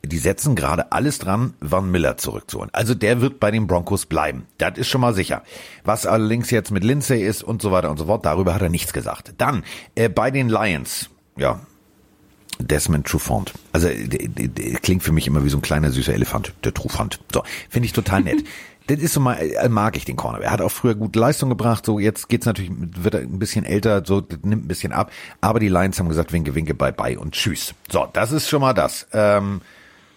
[0.05, 2.69] die setzen gerade alles dran, Van Miller zurückzuholen.
[2.73, 4.45] Also der wird bei den Broncos bleiben.
[4.57, 5.43] Das ist schon mal sicher.
[5.83, 8.69] Was allerdings jetzt mit Lindsay ist und so weiter und so fort, darüber hat er
[8.69, 9.33] nichts gesagt.
[9.37, 9.63] Dann
[9.95, 11.59] äh, bei den Lions, ja,
[12.59, 13.53] Desmond Trufant.
[13.73, 13.89] Also
[14.81, 17.19] klingt für mich immer wie so ein kleiner süßer Elefant, der Trufant.
[17.33, 18.43] So, finde ich total nett.
[18.89, 20.39] das ist so mal, äh, mag ich den Corner.
[20.39, 21.85] Er hat auch früher gute Leistung gebracht.
[21.85, 25.11] So jetzt geht's natürlich, wird er ein bisschen älter, so das nimmt ein bisschen ab.
[25.41, 27.75] Aber die Lions haben gesagt, winke, winke, bye, bye und tschüss.
[27.91, 29.07] So, das ist schon mal das.
[29.13, 29.61] Ähm,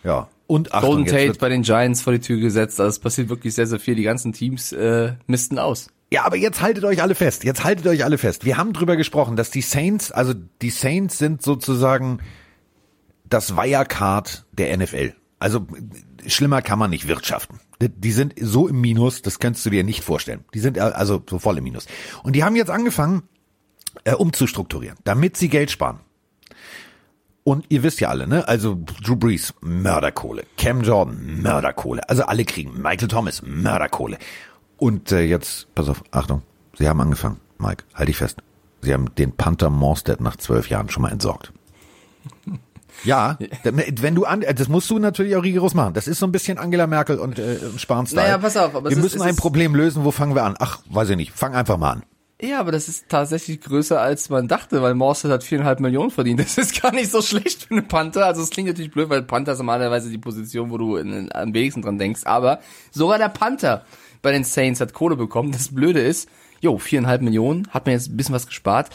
[0.05, 0.29] ja.
[0.47, 2.81] Und Achtung, Golden Tate bei den Giants vor die Tür gesetzt.
[2.81, 3.95] Also es passiert wirklich sehr, sehr viel.
[3.95, 5.89] Die ganzen Teams äh, misten aus.
[6.11, 7.45] Ja, aber jetzt haltet euch alle fest.
[7.45, 8.45] Jetzt haltet euch alle fest.
[8.45, 12.19] Wir haben drüber gesprochen, dass die Saints, also die Saints sind sozusagen
[13.29, 15.15] das Wirecard der NFL.
[15.39, 15.67] Also
[16.27, 17.61] schlimmer kann man nicht wirtschaften.
[17.81, 20.45] Die- sind so im Minus, das kannst du dir nicht vorstellen.
[20.55, 21.87] Die sind also so voll im Minus.
[22.23, 23.23] Und die haben jetzt angefangen,
[24.05, 26.01] äh, umzustrukturieren, damit sie Geld sparen.
[27.45, 28.47] Und ihr wisst ja alle, ne?
[28.47, 30.45] Also Drew Brees, Mörderkohle.
[30.57, 32.09] Cam Jordan, Mörderkohle.
[32.09, 32.81] Also alle kriegen.
[32.81, 34.19] Michael Thomas, Mörderkohle.
[34.77, 36.43] Und äh, jetzt, pass auf, Achtung.
[36.79, 38.39] Sie haben angefangen, Mike, halt dich fest.
[38.81, 41.53] Sie haben den Panther Morstead nach zwölf Jahren schon mal entsorgt.
[43.05, 45.95] Ja, wenn du an, das musst du natürlich auch rigoros machen.
[45.95, 48.23] Das ist so ein bisschen Angela Merkel und äh, Spahn-Style.
[48.23, 50.05] Naja, pass auf, aber wir ist- müssen es ein ist- Problem lösen.
[50.05, 50.55] Wo fangen wir an?
[50.59, 51.33] Ach, weiß ich nicht.
[51.33, 52.03] Fang einfach mal an.
[52.41, 56.41] Ja, aber das ist tatsächlich größer als man dachte, weil Morstead hat viereinhalb Millionen verdient.
[56.41, 58.27] Das ist gar nicht so schlecht für eine Panther.
[58.27, 61.55] Also es klingt natürlich blöd, weil Panther ist normalerweise die Position, wo du in, am
[61.55, 62.23] wenigsten dran denkst.
[62.25, 62.59] Aber
[62.91, 63.85] sogar der Panther
[64.23, 65.53] bei den Saints hat Kohle bekommen.
[65.53, 66.29] Das Blöde ist,
[66.63, 68.89] jo, viereinhalb Millionen, hat mir jetzt ein bisschen was gespart.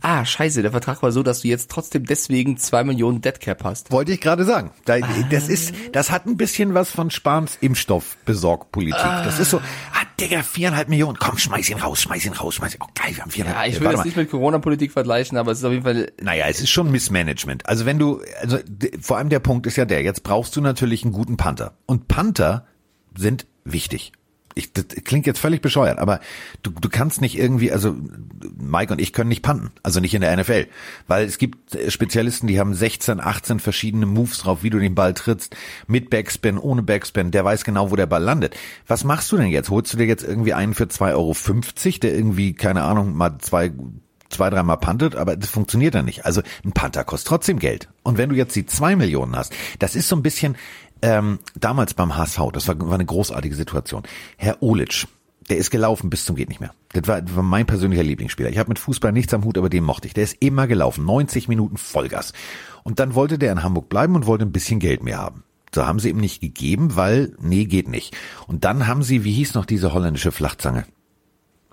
[0.00, 3.92] Ah, scheiße, der Vertrag war so, dass du jetzt trotzdem deswegen zwei Millionen Deadcap hast.
[3.92, 4.70] Wollte ich gerade sagen.
[4.86, 4.98] Da,
[5.30, 8.98] das ist, das hat ein bisschen was von Spahns Impfstoffbesorgpolitik.
[8.98, 12.74] Das ist so, ah, Digga, viereinhalb Millionen, komm, schmeiß ihn raus, schmeiß ihn raus, schmeiß
[12.74, 14.04] ihn, oh geil, wir haben viereinhalb Ja, ich will das mal.
[14.04, 17.66] nicht mit Corona-Politik vergleichen, aber es ist auf jeden Fall Naja, es ist schon Missmanagement.
[17.66, 18.58] Also wenn du, also
[19.00, 21.74] vor allem der Punkt ist ja der, jetzt brauchst du natürlich einen guten Panther.
[21.84, 22.66] Und Panther
[23.14, 24.12] sind wichtig.
[24.54, 26.20] Ich, das klingt jetzt völlig bescheuert, aber
[26.62, 27.94] du, du kannst nicht irgendwie, also
[28.56, 30.66] Mike und ich können nicht panten, also nicht in der NFL,
[31.06, 34.94] weil es gibt äh, Spezialisten, die haben 16, 18 verschiedene Moves drauf, wie du den
[34.94, 38.56] Ball trittst, mit Backspin, ohne Backspin, der weiß genau, wo der Ball landet.
[38.86, 39.70] Was machst du denn jetzt?
[39.70, 43.72] Holst du dir jetzt irgendwie einen für 2,50 Euro, der irgendwie, keine Ahnung, mal zwei
[44.30, 46.24] zwei, dreimal puntet, aber das funktioniert dann nicht.
[46.24, 47.88] Also ein Panther kostet trotzdem Geld.
[48.02, 50.56] Und wenn du jetzt die zwei Millionen hast, das ist so ein bisschen
[51.02, 54.02] ähm, damals beim HSV, das war, war eine großartige Situation.
[54.36, 55.06] Herr Olic,
[55.48, 56.72] der ist gelaufen bis zum geht nicht mehr.
[56.92, 58.50] Das war, das war mein persönlicher Lieblingsspieler.
[58.50, 60.14] Ich habe mit Fußball nichts am Hut, aber den mochte ich.
[60.14, 62.32] Der ist immer gelaufen, 90 Minuten Vollgas.
[62.82, 65.42] Und dann wollte der in Hamburg bleiben und wollte ein bisschen Geld mehr haben.
[65.74, 68.16] So haben sie ihm nicht gegeben, weil, nee, geht nicht.
[68.46, 70.84] Und dann haben sie, wie hieß noch diese holländische Flachzange?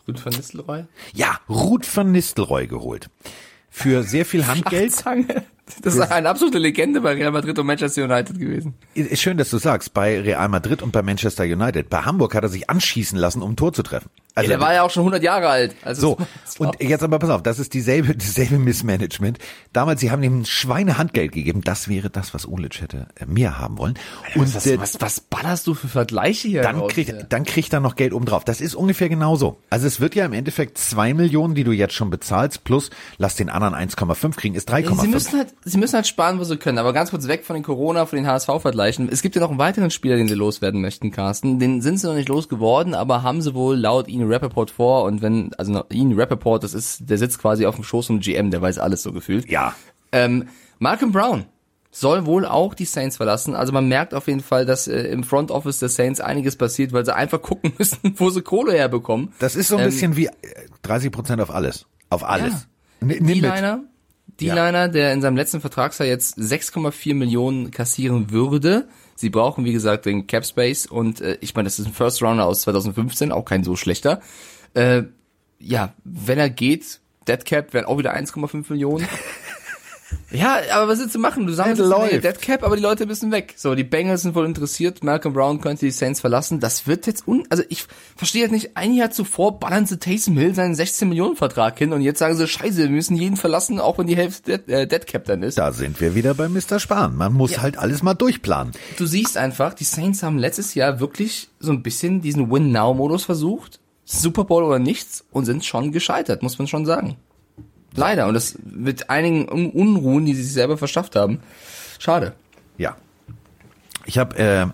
[0.07, 0.85] gut von Nistelrooy.
[1.13, 3.09] Ja, Ruth van Nistelrooy geholt.
[3.77, 4.91] Für sehr viel Handgeld.
[4.91, 5.43] Zange.
[5.83, 8.73] Das ist eine absolute Legende bei Real Madrid und Manchester United gewesen.
[8.95, 11.87] Ist schön, dass du sagst, bei Real Madrid und bei Manchester United.
[11.87, 14.09] Bei Hamburg hat er sich anschießen lassen, um ein Tor zu treffen.
[14.37, 15.75] Also der war ja auch schon 100 Jahre alt.
[15.83, 16.17] Also so,
[16.63, 19.39] und jetzt aber pass auf, das ist dieselbe, dieselbe Missmanagement.
[19.73, 21.61] Damals, sie haben ihm ein Schweinehandgeld gegeben.
[21.61, 23.95] Das wäre das, was Olic hätte äh, mehr haben wollen.
[24.35, 27.25] Und was, äh, was, was ballerst du für Vergleiche hier dann kriegt, ey?
[27.27, 28.43] dann kriegt er noch Geld obendrauf.
[28.43, 29.57] Das ist ungefähr genauso.
[29.69, 33.35] Also es wird ja im Endeffekt zwei Millionen, die du jetzt schon bezahlst, plus lass
[33.35, 35.01] den anderen 1,5 kriegen, ist 3,5.
[35.01, 36.77] Sie müssen halt, sie müssen halt sparen, wo sie können.
[36.77, 39.09] Aber ganz kurz weg von den Corona, von den HSV-Vergleichen.
[39.11, 41.59] Es gibt ja noch einen weiteren Spieler, den sie loswerden möchten, Carsten.
[41.59, 45.03] Den sind sie noch nicht losgeworden, aber haben sie wohl laut Ian Rappaport vor.
[45.03, 48.51] Und wenn, also Ian Rappaport, das ist, der sitzt quasi auf dem Schoß vom GM,
[48.51, 49.49] der weiß alles so gefühlt.
[49.49, 49.73] ja,
[50.11, 50.47] Ähm,
[50.79, 51.45] Malcolm Brown
[51.91, 53.55] soll wohl auch die Saints verlassen.
[53.55, 56.93] Also man merkt auf jeden Fall, dass äh, im Front Office der Saints einiges passiert,
[56.93, 59.33] weil sie einfach gucken müssen, wo sie Kohle herbekommen.
[59.39, 60.31] Das ist so ein Ähm, bisschen wie äh,
[60.83, 61.85] 30 Prozent auf alles.
[62.09, 62.67] Auf alles.
[63.01, 63.25] N- Nimm.
[63.25, 63.83] D-Liner,
[64.39, 68.87] D-Liner, der in seinem letzten Vertragsjahr jetzt 6,4 Millionen kassieren würde.
[69.19, 72.21] Sie brauchen, wie gesagt, den Cap Space und äh, ich meine, das ist ein First
[72.21, 74.21] Rounder aus 2015, auch kein so schlechter.
[74.75, 75.03] Äh,
[75.57, 79.07] ja, wenn er geht, Dead Cap wären auch wieder 1,5 Millionen.
[80.31, 81.47] Ja, aber was willst du machen?
[81.47, 82.23] Du sammelst jetzt eine läuft.
[82.23, 83.53] Dead Cap, aber die Leute müssen weg.
[83.57, 85.03] So, die Bengals sind wohl interessiert.
[85.03, 86.59] Malcolm Brown könnte die Saints verlassen.
[86.59, 90.37] Das wird jetzt un, also ich verstehe halt nicht, ein Jahr zuvor ballern sie Taysom
[90.37, 93.79] Hill seinen 16 Millionen Vertrag hin und jetzt sagen sie, scheiße, wir müssen jeden verlassen,
[93.79, 95.57] auch wenn die Hälfte Dead, äh, Dead Cap dann ist.
[95.57, 96.79] Da sind wir wieder bei Mr.
[96.79, 97.15] Spahn.
[97.15, 98.73] Man muss halt alles mal durchplanen.
[98.97, 103.79] Du siehst einfach, die Saints haben letztes Jahr wirklich so ein bisschen diesen Win-Now-Modus versucht.
[104.05, 107.17] Super Bowl oder nichts und sind schon gescheitert, muss man schon sagen.
[107.95, 108.27] Leider.
[108.27, 111.39] Und das mit einigen Un- Unruhen, die sie sich selber verschafft haben.
[111.99, 112.33] Schade.
[112.77, 112.95] Ja.
[114.05, 114.67] Ich habe, äh,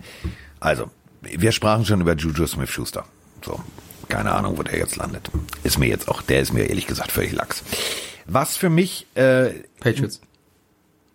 [0.60, 3.06] also, wir sprachen schon über Juju Smith-Schuster.
[3.46, 3.60] So,
[4.10, 5.30] keine Ahnung, wo der jetzt landet.
[5.64, 7.64] Ist mir jetzt auch, der ist mir ehrlich gesagt völlig lax.
[8.26, 9.50] Was für mich, äh,
[9.80, 10.22] Patriots.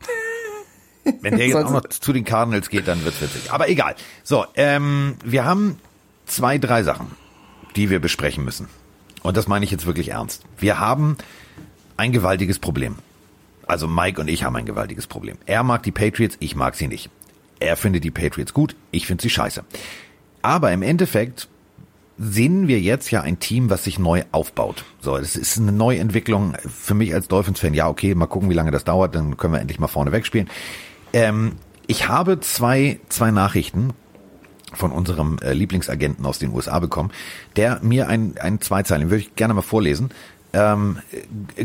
[1.21, 3.51] Wenn der jetzt auch noch zu den Cardinals geht, dann wird's witzig.
[3.53, 3.95] Aber egal.
[4.25, 5.79] So, ähm, wir haben
[6.27, 7.11] zwei, drei Sachen,
[7.77, 8.69] die wir besprechen müssen.
[9.23, 10.43] Und das meine ich jetzt wirklich ernst.
[10.59, 11.17] Wir haben
[11.99, 12.97] ein gewaltiges Problem.
[13.67, 15.37] Also Mike und ich haben ein gewaltiges Problem.
[15.45, 17.11] Er mag die Patriots, ich mag sie nicht.
[17.61, 19.63] Er findet die Patriots gut, ich finde sie scheiße.
[20.41, 21.49] Aber im Endeffekt
[22.17, 24.85] sehen wir jetzt ja ein Team, was sich neu aufbaut.
[25.01, 27.75] So, das ist eine Neuentwicklung für mich als Dolphins-Fan.
[27.75, 30.49] Ja, okay, mal gucken, wie lange das dauert, dann können wir endlich mal vorne wegspielen.
[31.13, 31.57] Ähm,
[31.87, 33.93] ich habe zwei, zwei Nachrichten
[34.75, 37.11] von unserem äh, Lieblingsagenten aus den USA bekommen,
[37.57, 40.11] der mir ein, ein Zweizeilen, würde ich gerne mal vorlesen.
[40.55, 41.03] Um,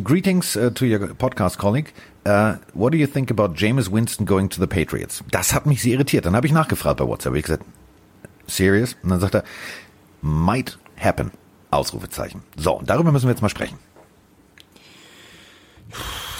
[0.04, 1.93] greetings uh, to your podcast colleague.
[2.26, 5.24] Uh, what do you think about Jameis Winston going to the Patriots?
[5.32, 6.26] Das hat mich sehr irritiert.
[6.26, 7.36] Dann habe ich nachgefragt bei WhatsApp.
[7.36, 7.63] Ich gesagt,
[8.48, 8.96] serious?
[9.04, 9.43] Und dann sagt er,
[10.22, 11.32] might happen.
[11.72, 12.43] Ausrufezeichen.
[12.56, 13.78] So, und darüber müssen wir jetzt mal sprechen.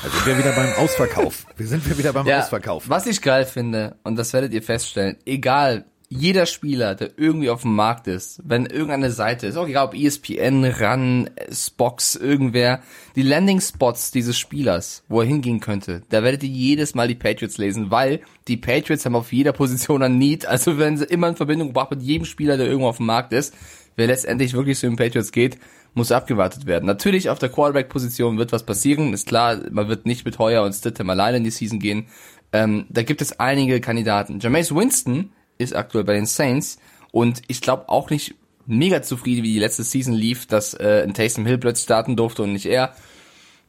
[0.04, 1.46] Also sind wir wieder beim Ausverkauf.
[1.56, 2.90] Wir sind wir wieder beim Ausverkauf.
[2.90, 7.64] Was ich geil finde, und das werdet ihr feststellen, egal, jeder Spieler, der irgendwie auf
[7.64, 12.82] dem Markt ist, wenn irgendeine Seite ist, auch egal ob ESPN, RAN, Spox, irgendwer,
[13.16, 17.58] die Landing-Spots dieses Spielers, wo er hingehen könnte, da werdet ihr jedes Mal die Patriots
[17.58, 21.36] lesen, weil die Patriots haben auf jeder Position ein Need, also wenn sie immer in
[21.36, 23.56] Verbindung gebracht mit jedem Spieler, der irgendwo auf dem Markt ist,
[23.96, 25.58] wer letztendlich wirklich zu den Patriots geht,
[25.96, 26.86] muss abgewartet werden.
[26.86, 30.74] Natürlich auf der Quarterback-Position wird was passieren, ist klar, man wird nicht mit Heuer und
[30.74, 32.08] Stidham alleine in die Season gehen.
[32.52, 34.40] Ähm, da gibt es einige Kandidaten.
[34.40, 35.32] Jameis Winston
[35.64, 36.78] ist aktuell bei den Saints
[37.12, 41.14] und ich glaube auch nicht mega zufrieden, wie die letzte Season lief, dass äh, ein
[41.14, 42.96] Taysom Hill plötzlich starten durfte und nicht er.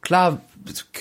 [0.01, 0.41] Klar,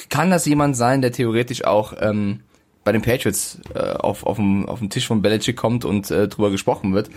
[0.10, 2.42] kann das jemand sein, der theoretisch auch ähm,
[2.84, 6.28] bei den Patriots äh, auf, auf, dem, auf dem Tisch von Belichick kommt und äh,
[6.28, 7.10] drüber gesprochen wird.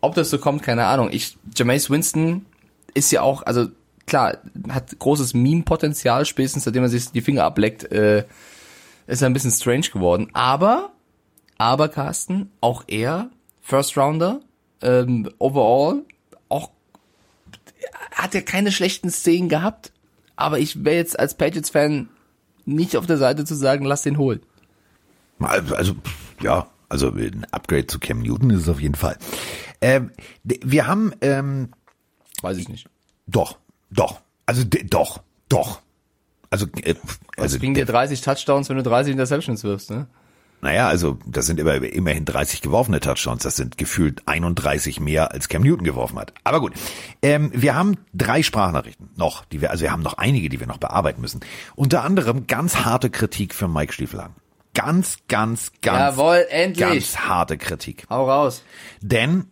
[0.00, 1.08] Ob das so kommt, keine Ahnung.
[1.12, 2.44] Ich, Jameis Winston
[2.94, 3.68] ist ja auch, also
[4.06, 8.24] klar, hat großes Meme-Potenzial, spätestens seitdem er sich die Finger ableckt, äh,
[9.06, 10.28] ist er ein bisschen strange geworden.
[10.32, 10.90] Aber,
[11.64, 13.30] aber Carsten, auch er,
[13.62, 14.40] First Rounder,
[14.82, 16.02] ähm, overall,
[16.50, 16.68] auch
[18.10, 19.90] hat er keine schlechten Szenen gehabt.
[20.36, 22.10] Aber ich wäre jetzt als Patriots-Fan
[22.66, 24.40] nicht auf der Seite zu sagen, lass den holen.
[25.38, 25.94] Also, also,
[26.42, 29.16] ja, also ein Upgrade zu Cam Newton ist es auf jeden Fall.
[29.80, 30.10] Ähm,
[30.42, 31.70] wir haben, ähm,
[32.42, 32.90] Weiß ich nicht.
[33.26, 33.56] doch,
[33.90, 35.80] doch, also doch, doch.
[36.50, 36.94] Also, äh,
[37.38, 40.08] also Also bringt dir 30 Touchdowns, wenn du 30 Interceptions wirfst, ne?
[40.60, 43.42] Naja, also das sind immer, immerhin 30 geworfene Touchdowns.
[43.42, 46.32] Das sind gefühlt 31 mehr, als Cam Newton geworfen hat.
[46.42, 46.72] Aber gut,
[47.22, 50.66] ähm, wir haben drei Sprachnachrichten noch, die wir, also wir haben noch einige, die wir
[50.66, 51.40] noch bearbeiten müssen.
[51.76, 54.34] Unter anderem ganz harte Kritik für Mike Stiefelhagen.
[54.74, 56.80] Ganz, ganz, ganz, Jawohl, endlich.
[56.80, 58.06] ganz harte Kritik.
[58.10, 58.62] Hau raus.
[59.02, 59.44] Denn,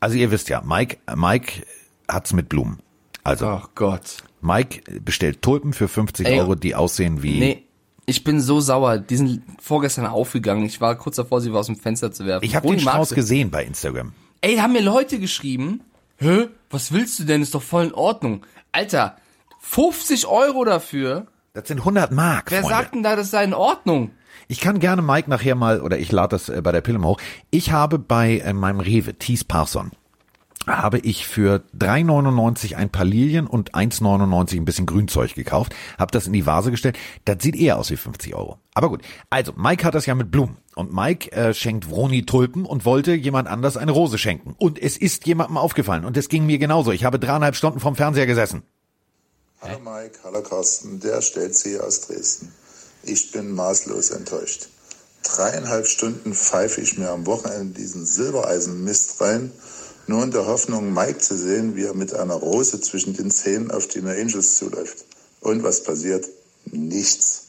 [0.00, 1.62] also ihr wisst ja, Mike, Mike
[2.08, 2.80] hat's mit Blumen.
[3.22, 4.18] Also, Oh Gott.
[4.42, 6.40] Mike bestellt Tulpen für 50 Ey.
[6.40, 7.64] Euro, die aussehen wie, Nee,
[8.10, 8.98] ich bin so sauer.
[8.98, 10.64] Die sind vorgestern aufgegangen.
[10.66, 12.44] Ich war kurz davor, sie aus dem Fenster zu werfen.
[12.44, 14.12] ich habe den Strauß gesehen bei Instagram.
[14.42, 15.80] Ey, haben mir Leute geschrieben,
[16.18, 17.42] hä, was willst du denn?
[17.42, 18.44] Ist doch voll in Ordnung.
[18.72, 19.16] Alter,
[19.60, 21.26] 50 Euro dafür?
[21.52, 22.76] Das sind 100 Mark, Wer Freunde.
[22.76, 24.10] sagt denn da, das sei in Ordnung?
[24.48, 27.08] Ich kann gerne Mike nachher mal, oder ich lade das äh, bei der Pille mal
[27.08, 27.20] hoch.
[27.50, 29.90] Ich habe bei äh, meinem Rewe, Thies Parson,
[30.78, 36.26] habe ich für 3,99 ein paar Lilien und 1,99 ein bisschen Grünzeug gekauft, habe das
[36.26, 36.98] in die Vase gestellt.
[37.24, 38.58] Das sieht eher aus wie 50 Euro.
[38.74, 42.64] Aber gut, also Mike hat das ja mit Blumen und Mike äh, schenkt Vroni Tulpen
[42.64, 44.54] und wollte jemand anders eine Rose schenken.
[44.58, 46.92] Und es ist jemandem aufgefallen und es ging mir genauso.
[46.92, 48.62] Ich habe dreieinhalb Stunden vorm Fernseher gesessen.
[49.60, 52.52] Hallo Mike, hallo Carsten, der stellt sie aus Dresden.
[53.02, 54.68] Ich bin maßlos enttäuscht.
[55.22, 59.52] Dreieinhalb Stunden pfeife ich mir am Wochenende diesen Silbereisenmist rein,
[60.10, 63.70] nur in der Hoffnung, Mike zu sehen, wie er mit einer Rose zwischen den Zähnen
[63.70, 65.04] auf die New Angels zuläuft.
[65.40, 66.28] Und was passiert?
[66.66, 67.44] Nichts.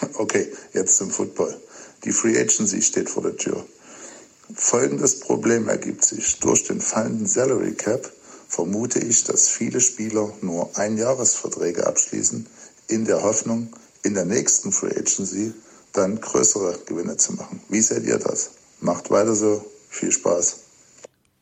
[0.14, 1.60] Okay, jetzt zum Football.
[2.04, 3.66] Die Free Agency steht vor der Tür.
[4.54, 6.38] Folgendes Problem ergibt sich.
[6.38, 8.12] Durch den fallenden Salary Cap
[8.46, 12.46] vermute ich, dass viele Spieler nur Einjahresverträge abschließen,
[12.86, 13.70] in der Hoffnung,
[14.04, 15.52] in der nächsten Free Agency
[15.92, 17.60] dann größere Gewinne zu machen.
[17.68, 18.50] Wie seht ihr das?
[18.80, 19.64] Macht weiter so.
[19.90, 20.67] Viel Spaß.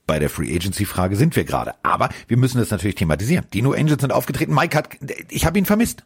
[0.06, 1.74] Bei der Free Agency Frage sind wir gerade.
[1.82, 3.46] Aber wir müssen das natürlich thematisieren.
[3.52, 4.54] Die New Angels sind aufgetreten.
[4.54, 4.90] Mike hat,
[5.30, 6.04] ich habe ihn vermisst.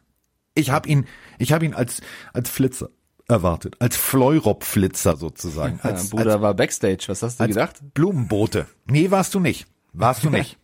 [0.54, 1.06] Ich habe ihn,
[1.38, 2.00] ich habe ihn als
[2.32, 2.90] als Flitzer
[3.28, 7.04] erwartet, als Fleurop-Flitzer sozusagen, Ja, als, Bruder war Backstage.
[7.06, 7.80] Was hast du als, gedacht?
[7.80, 8.66] als Blumenbote.
[8.86, 9.66] Nee, warst du nicht.
[9.92, 10.58] Warst du nicht.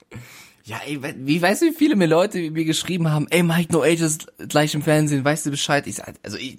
[0.64, 3.82] Ja, ey, wie weißt du, wie viele mir Leute mir geschrieben haben, ey, Mike No
[3.82, 4.18] Ages
[4.48, 5.86] gleich im Fernsehen, weißt du Bescheid?
[5.86, 6.58] Ich sag, also ich,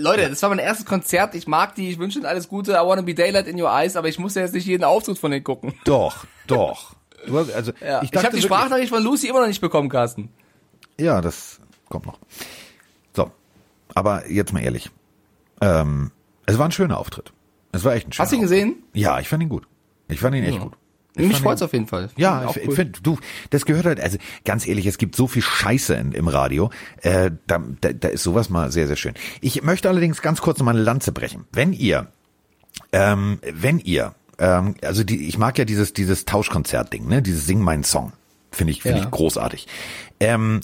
[0.00, 2.76] Leute, das war mein erstes Konzert, ich mag die, ich wünsche ihnen alles Gute, I
[2.86, 5.30] wanna be daylight in your eyes, aber ich muss ja jetzt nicht jeden Auftritt von
[5.30, 5.74] denen gucken.
[5.84, 6.94] Doch, doch.
[7.26, 8.02] Du hast, also Ja.
[8.02, 10.30] ich, Ich, habe die Sprachnachricht von Lucy immer noch nicht bekommen, Carsten.
[11.00, 12.18] Ja, das kommt noch.
[13.14, 13.30] So,
[13.94, 14.90] aber jetzt mal ehrlich.
[15.60, 16.12] Ähm,
[16.46, 17.32] Es war ein schöner Auftritt.
[17.72, 18.58] Es war echt ein schöner Hast du ihn Auftritt.
[18.60, 18.82] gesehen?
[18.94, 19.66] Ja, ich fand ihn gut.
[20.08, 20.74] Ich fand ihn echt gut.
[21.18, 22.10] Ich Mich freut's auf jeden Fall.
[22.16, 22.62] Ja, ich, cool.
[22.68, 23.18] ich finde, du,
[23.50, 26.70] das gehört halt, also ganz ehrlich, es gibt so viel Scheiße in, im Radio,
[27.02, 29.14] äh, da, da, da ist sowas mal sehr, sehr schön.
[29.40, 31.44] Ich möchte allerdings ganz kurz noch mal eine Lanze brechen.
[31.52, 32.06] Wenn ihr,
[32.92, 37.60] ähm, wenn ihr, ähm, also die, ich mag ja dieses, dieses Tauschkonzert-Ding, ne, dieses Sing
[37.60, 38.12] meinen Song.
[38.50, 39.04] Finde ich, finde Ja.
[39.04, 39.66] ich großartig.
[40.20, 40.60] Ähm,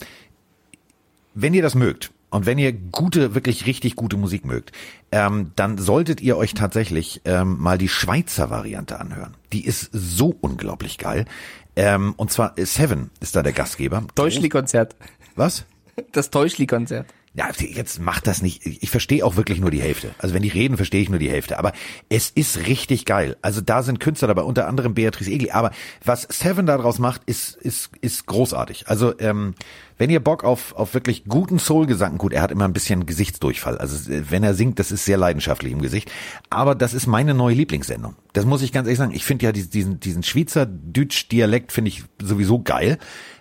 [1.35, 4.73] wenn ihr das mögt und wenn ihr gute, wirklich richtig gute Musik mögt,
[5.13, 9.37] ähm, dann solltet ihr euch tatsächlich ähm, mal die Schweizer Variante anhören.
[9.53, 11.27] Die ist so unglaublich geil.
[11.77, 14.05] Ähm, und zwar Seven ist da der Gastgeber.
[14.17, 14.97] Täuschli-Konzert.
[15.37, 15.65] Was?
[16.11, 17.07] Das Täuschli-Konzert.
[17.37, 18.65] Ja, jetzt macht das nicht.
[18.65, 20.15] Ich verstehe auch wirklich nur die Hälfte.
[20.19, 21.59] Also wenn die reden, verstehe ich nur die Hälfte.
[21.59, 21.73] Aber
[22.09, 23.37] es ist richtig geil.
[23.43, 25.51] Also da sind Künstler dabei, unter anderem Beatrice Egli.
[25.51, 25.73] Aber
[26.05, 28.87] was Seven daraus macht, ist ist ist großartig.
[28.87, 29.57] Also ähm,
[29.99, 33.79] wenn ihr Bock auf auf wirklich guten Soul-Gesang, gut, er hat immer ein bisschen Gesichtsdurchfall.
[33.79, 36.13] Also äh, wenn er singt, das ist sehr leidenschaftlich im Gesicht.
[36.51, 38.15] Aber das ist meine neue Lieblingssendung.
[38.33, 39.13] Das muss ich ganz ehrlich sagen.
[39.13, 42.99] Ich finde ja diesen diesen diesen Schweizerdeutsch-Dialekt finde ich sowieso geil.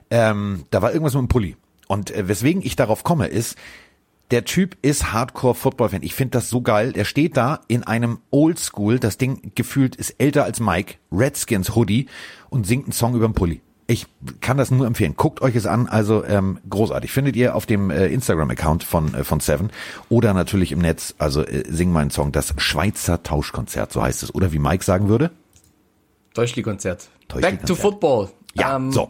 [0.10, 1.58] Ähm, da war irgendwas mit dem Pulli.
[1.88, 3.56] Und äh, weswegen ich darauf komme, ist,
[4.32, 6.02] der Typ ist Hardcore-Football-Fan.
[6.02, 6.94] Ich finde das so geil.
[6.94, 12.08] Der steht da in einem Oldschool, das Ding gefühlt ist älter als Mike, Redskins Hoodie
[12.50, 13.62] und singt einen Song über den Pulli.
[13.86, 14.08] Ich
[14.40, 15.16] kann das nur empfehlen.
[15.18, 15.88] Guckt euch es an.
[15.88, 17.12] Also ähm, großartig.
[17.12, 19.72] Findet ihr auf dem äh, Instagram-Account von äh, von Seven
[20.08, 21.14] oder natürlich im Netz.
[21.18, 24.34] Also äh, sing meinen Song, das Schweizer Tauschkonzert, so heißt es.
[24.34, 25.32] Oder wie Mike sagen würde.
[26.34, 27.10] Täuschli-Konzert.
[27.28, 28.30] Back to Football.
[28.56, 29.10] Ja, Ähm, so.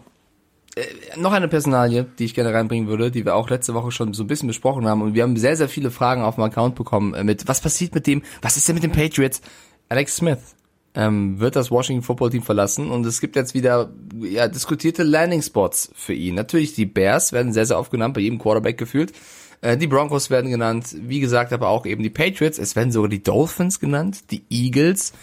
[1.18, 4.24] Noch eine Personalie, die ich gerne reinbringen würde, die wir auch letzte Woche schon so
[4.24, 5.02] ein bisschen besprochen haben.
[5.02, 7.94] Und wir haben sehr, sehr viele Fragen auf dem Account bekommen äh, mit, was passiert
[7.94, 9.42] mit dem, was ist denn mit den Patriots?
[9.90, 10.56] Alex Smith
[10.96, 15.42] ähm, wird das Washington Football Team verlassen und es gibt jetzt wieder ja, diskutierte Landing
[15.42, 16.36] Spots für ihn.
[16.36, 19.14] Natürlich die Bears werden sehr, sehr oft genannt, bei jedem Quarterback gefühlt.
[19.62, 22.58] Äh, die Broncos werden genannt, wie gesagt, aber auch eben die Patriots.
[22.58, 25.14] Es werden sogar die Dolphins genannt, die Eagles.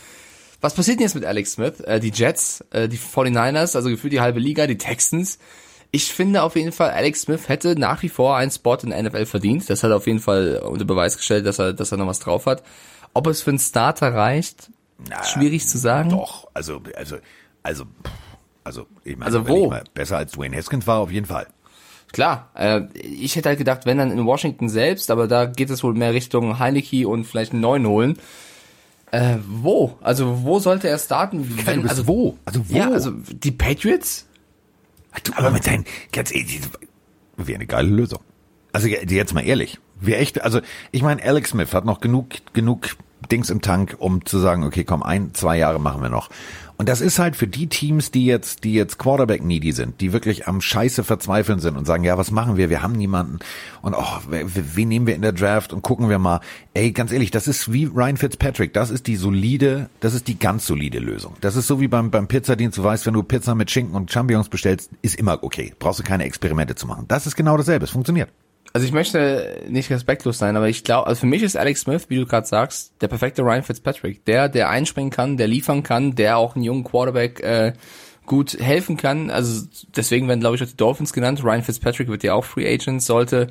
[0.61, 1.81] Was passiert denn jetzt mit Alex Smith?
[1.81, 5.39] Äh, die Jets, äh, die 49ers, also gefühlt die halbe Liga, die Texans.
[5.91, 9.03] Ich finde auf jeden Fall, Alex Smith hätte nach wie vor einen Spot in der
[9.03, 9.69] NFL verdient.
[9.69, 12.21] Das hat er auf jeden Fall unter Beweis gestellt, dass er, dass er noch was
[12.21, 12.63] drauf hat.
[13.13, 14.71] Ob es für einen Starter reicht,
[15.25, 16.11] schwierig zu sagen.
[16.11, 17.17] Doch, also, also,
[17.63, 17.85] also,
[18.63, 19.71] also, ich meine, Also wo?
[19.71, 21.49] Mal, besser als Dwayne Haskins war auf jeden Fall.
[22.13, 25.83] Klar, äh, ich hätte halt gedacht, wenn dann in Washington selbst, aber da geht es
[25.83, 28.19] wohl mehr Richtung Heineke und vielleicht einen neuen holen.
[29.13, 29.97] Äh, wo?
[30.01, 31.43] Also wo sollte er starten?
[31.43, 32.37] du bist wo?
[32.45, 32.77] Also wo?
[32.77, 34.27] Ja, also die Patriots?
[35.25, 36.61] Du, aber mit deinen, ganz ehrlich,
[37.37, 38.21] wäre eine geile Lösung.
[38.73, 40.61] Also jetzt mal ehrlich, wir echt, also
[40.93, 42.97] ich meine, Alex Smith hat noch genug, genug
[43.31, 46.31] Dings im Tank, um zu sagen, okay, komm, ein, zwei Jahre machen wir noch.
[46.81, 50.15] Und das ist halt für die Teams, die jetzt, die jetzt Quarterback needy sind, die
[50.15, 52.71] wirklich am Scheiße verzweifeln sind und sagen, ja, was machen wir?
[52.71, 53.39] Wir haben niemanden.
[53.83, 56.41] Und oh, wen nehmen wir in der Draft und gucken wir mal.
[56.73, 58.73] Ey, ganz ehrlich, das ist wie Ryan Fitzpatrick.
[58.73, 61.35] Das ist die solide, das ist die ganz solide Lösung.
[61.43, 62.79] Das ist so wie beim, beim Pizzadienst.
[62.79, 65.75] Du weißt, wenn du Pizza mit Schinken und Champignons bestellst, ist immer okay.
[65.79, 67.05] Brauchst du keine Experimente zu machen.
[67.09, 67.85] Das ist genau dasselbe.
[67.85, 68.31] Es funktioniert.
[68.73, 72.07] Also ich möchte nicht respektlos sein, aber ich glaube, also für mich ist Alex Smith,
[72.09, 74.25] wie du gerade sagst, der perfekte Ryan Fitzpatrick.
[74.27, 77.73] Der, der einspringen kann, der liefern kann, der auch einen jungen Quarterback äh,
[78.27, 79.29] gut helfen kann.
[79.31, 81.43] Also deswegen werden, glaube ich, auch die Dolphins genannt.
[81.43, 83.49] Ryan Fitzpatrick wird ja auch Free Agent, sollte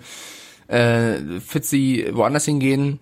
[0.70, 3.00] äh, Fitzy woanders hingehen,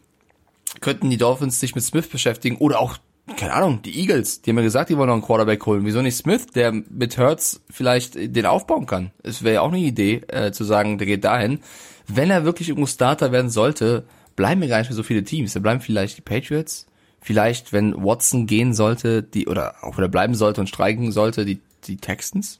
[0.81, 2.97] könnten die Dolphins sich mit Smith beschäftigen oder auch
[3.35, 5.85] keine Ahnung, die Eagles, die haben ja gesagt, die wollen noch einen Quarterback holen.
[5.85, 9.11] Wieso nicht Smith, der mit Hurts vielleicht den aufbauen kann?
[9.23, 11.59] Es wäre ja auch eine Idee, äh, zu sagen, der geht dahin.
[12.07, 15.53] Wenn er wirklich irgendwo Starter werden sollte, bleiben mir gar nicht mehr so viele Teams.
[15.53, 16.87] Da bleiben vielleicht die Patriots,
[17.19, 21.43] vielleicht, wenn Watson gehen sollte, die, oder auch wenn er bleiben sollte und streiken sollte,
[21.43, 22.59] die, die Texans.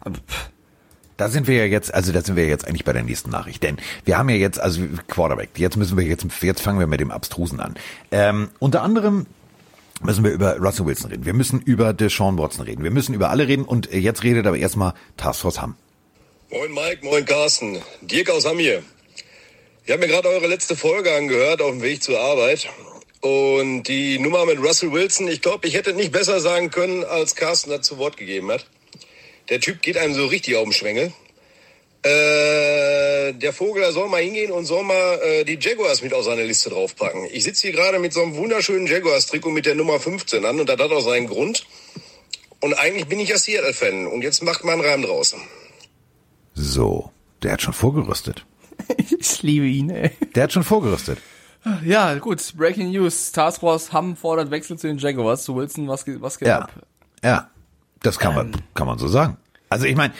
[0.00, 0.50] Aber, pff,
[1.16, 3.62] Da sind wir ja jetzt, also da sind wir jetzt eigentlich bei der nächsten Nachricht,
[3.62, 7.00] denn wir haben ja jetzt, also Quarterback, jetzt müssen wir jetzt, jetzt fangen wir mit
[7.00, 7.74] dem Abstrusen an.
[8.10, 9.24] Ähm, unter anderem
[10.02, 13.30] müssen wir über Russell Wilson reden, wir müssen über Deshaun Watson reden, wir müssen über
[13.30, 15.76] alle reden und jetzt redet aber erstmal Taskforce Hamm.
[16.50, 17.80] Moin Mike, moin Carsten.
[18.02, 18.82] Dirk aus Hamm hier.
[19.84, 22.68] Ich habe mir gerade eure letzte Folge angehört auf dem Weg zur Arbeit.
[23.20, 27.34] Und die Nummer mit Russell Wilson, ich glaube, ich hätte nicht besser sagen können, als
[27.34, 28.66] Carsten das zu Wort gegeben hat.
[29.48, 31.12] Der Typ geht einem so richtig auf den Schwengel.
[32.02, 36.24] Äh, der Vogel, der soll mal hingehen und soll mal äh, die Jaguars mit auf
[36.24, 37.26] seine Liste draufpacken.
[37.32, 40.68] Ich sitze hier gerade mit so einem wunderschönen Jaguars-Trikot mit der Nummer 15 an und
[40.68, 41.66] das hat auch seinen Grund.
[42.60, 45.38] Und eigentlich bin ich ja Seattle-Fan und jetzt macht man einen Reim draußen.
[46.54, 47.10] So,
[47.42, 48.46] der hat schon vorgerüstet.
[49.18, 50.10] ich liebe ihn, ey.
[50.34, 51.18] Der hat schon vorgerüstet.
[51.84, 52.54] Ja, gut.
[52.56, 53.32] Breaking News.
[53.32, 55.42] Task Force Hamm fordert Wechsel zu den Jaguars.
[55.42, 56.72] Zu Wilson, was, geht- was geht Ja, ab?
[57.24, 57.50] ja,
[58.02, 59.36] das kann man, kann man so sagen.
[59.68, 60.14] Also ich meine,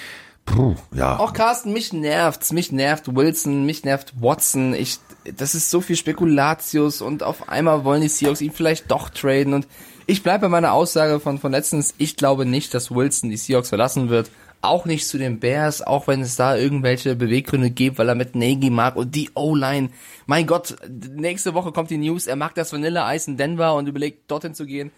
[0.46, 1.18] Puh, ja.
[1.18, 4.74] Auch Carsten, mich nervt's, mich nervt Wilson, mich nervt Watson.
[4.74, 4.98] Ich,
[5.36, 9.52] das ist so viel Spekulatius und auf einmal wollen die Seahawks ihn vielleicht doch traden
[9.52, 9.66] und
[10.06, 11.94] ich bleibe bei meiner Aussage von, von letztens.
[11.98, 14.30] Ich glaube nicht, dass Wilson die Seahawks verlassen wird.
[14.62, 18.34] Auch nicht zu den Bears, auch wenn es da irgendwelche Beweggründe gibt, weil er mit
[18.36, 19.90] Nagy mag und die O-Line.
[20.26, 24.30] Mein Gott, nächste Woche kommt die News, er mag das Vanille-Eis in Denver und überlegt,
[24.30, 24.92] dorthin zu gehen.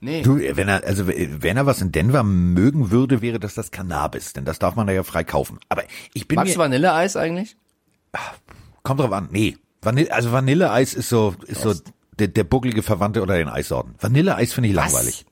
[0.00, 0.22] Nee.
[0.22, 4.32] Du, wenn er, also wenn er was in Denver mögen würde, wäre das das Cannabis,
[4.34, 5.58] denn das darf man da ja frei kaufen.
[5.68, 5.82] Aber
[6.12, 7.56] ich bin Magst du Vanilleeis eigentlich?
[8.82, 9.56] kommt drauf an, nee.
[9.82, 11.74] Vanille, also Vanilleeis ist so, ist so
[12.18, 13.94] der, der bucklige Verwandte unter den Eissorten.
[13.98, 15.26] Vanilleeis finde ich langweilig.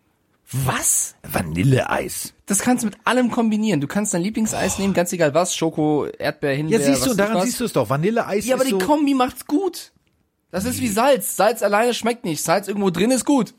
[0.52, 1.14] Was?
[1.22, 2.34] Vanilleeis.
[2.46, 3.80] Das kannst du mit allem kombinieren.
[3.80, 7.14] Du kannst dein Lieblingseis nehmen, ganz egal was, Schoko, Erdbeer, Himbeer, Ja, siehst was du,
[7.14, 7.44] daran was.
[7.44, 7.88] siehst du es doch.
[7.88, 9.92] Vanilleeis Ja, aber die so, Kombi macht's gut.
[10.50, 11.36] Das ist wie Salz.
[11.36, 12.42] Salz alleine schmeckt nicht.
[12.42, 13.54] Salz irgendwo drin ist gut.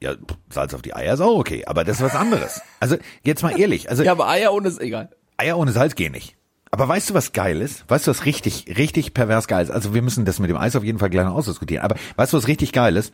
[0.00, 0.14] Ja,
[0.48, 2.62] Salz auf die Eier ist auch okay, aber das ist was anderes.
[2.80, 5.10] Also, jetzt mal ehrlich, also Ja, aber Eier ohne ist egal.
[5.36, 6.36] Eier ohne Salz gehen nicht.
[6.70, 7.84] Aber weißt du, was geil ist?
[7.88, 9.70] Weißt du, was richtig, richtig pervers geil ist?
[9.70, 11.84] Also wir müssen das mit dem Eis auf jeden Fall gleich noch ausdiskutieren.
[11.84, 13.12] Aber weißt du, was richtig geil ist?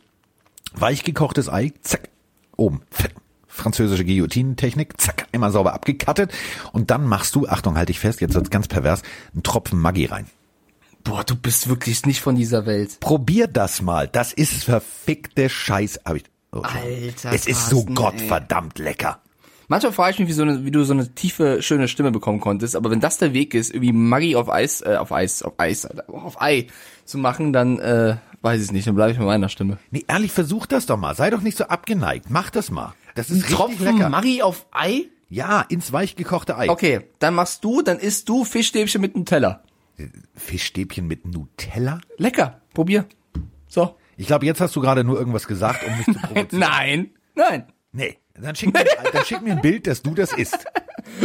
[0.73, 2.09] Weich gekochtes Ei, zack,
[2.55, 3.13] oben, fett.
[3.47, 6.31] Französische Guillotinentechnik, zack, immer sauber abgekattet.
[6.73, 9.01] Und dann machst du, Achtung, halte ich fest, jetzt wird's ganz pervers,
[9.33, 10.27] einen Tropfen Maggi rein.
[11.03, 12.99] Boah, du bist wirklich nicht von dieser Welt.
[12.99, 14.07] Probier das mal.
[14.07, 16.01] Das ist verfickte Scheiß.
[16.05, 19.21] Hab ich, oh, Alter, Es ist so gottverdammt lecker.
[19.69, 22.39] Manchmal frage ich mich, wie, so eine, wie du so eine tiefe, schöne Stimme bekommen
[22.39, 22.75] konntest.
[22.77, 25.85] Aber wenn das der Weg ist, irgendwie Maggi auf Eis, äh, auf Eis, auf Eis,
[25.85, 26.67] Alter, auf Ei
[27.03, 28.87] zu machen, dann äh, weiß ich nicht.
[28.87, 29.77] Dann bleibe ich mit meiner Stimme.
[29.91, 31.15] Nee, ehrlich, versuch das doch mal.
[31.15, 32.27] Sei doch nicht so abgeneigt.
[32.29, 32.93] Mach das mal.
[33.15, 34.09] Das ist Ein richtig Tropfen lecker.
[34.09, 35.07] Maggi auf Ei?
[35.29, 36.69] Ja, ins weich gekochte Ei.
[36.69, 39.63] Okay, dann machst du, dann isst du Fischstäbchen mit Nutella.
[40.35, 41.99] Fischstäbchen mit Nutella?
[42.17, 43.05] Lecker, probier.
[43.67, 43.97] So.
[44.17, 46.47] Ich glaube, jetzt hast du gerade nur irgendwas gesagt, um mich zu provozieren.
[46.51, 47.65] Nein, nein.
[47.93, 50.57] Nee, dann schick, mir, dann schick mir ein Bild, dass du das isst.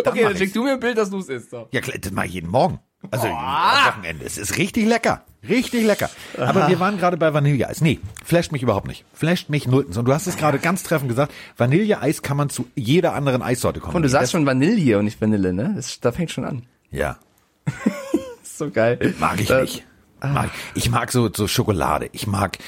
[0.05, 1.51] Dann Okay, dann schick du mir ein Bild, dass du es isst.
[1.51, 1.69] So.
[1.73, 2.79] Ja, klar, das mach ich jeden Morgen.
[3.11, 4.25] Also am Wochenende.
[4.25, 5.25] Es ist richtig lecker.
[5.49, 6.09] Richtig lecker.
[6.39, 7.81] Aber wir waren gerade bei Vanilleeis.
[7.81, 9.05] Nee, flasht mich überhaupt nicht.
[9.13, 9.97] Flasht mich nulltens.
[9.97, 13.81] Und du hast es gerade ganz treffend gesagt, Vanilleeis kann man zu jeder anderen Eissorte
[13.81, 13.97] kommen.
[13.97, 15.73] Und du sagst schon Vanille und nicht Vanille, ne?
[15.75, 16.63] Das, da fängt schon an.
[16.93, 17.19] Ja,
[18.45, 19.15] so geil.
[19.19, 19.85] mag ich Äh, nicht.
[20.23, 22.09] Mag, ich mag so, so Schokolade.
[22.13, 22.59] Ich mag,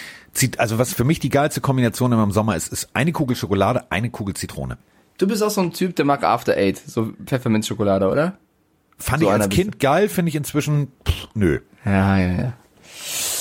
[0.58, 3.84] also was für mich die geilste Kombination immer im Sommer ist, ist eine Kugel Schokolade,
[3.90, 4.78] eine Kugel Zitrone.
[5.18, 8.36] Du bist auch so ein Typ, der mag After Eight, so Pfefferminzschokolade, oder?
[8.98, 11.60] Fand So ich als Kind geil, finde ich inzwischen, pff, nö.
[11.84, 12.52] Ja, ja, ja.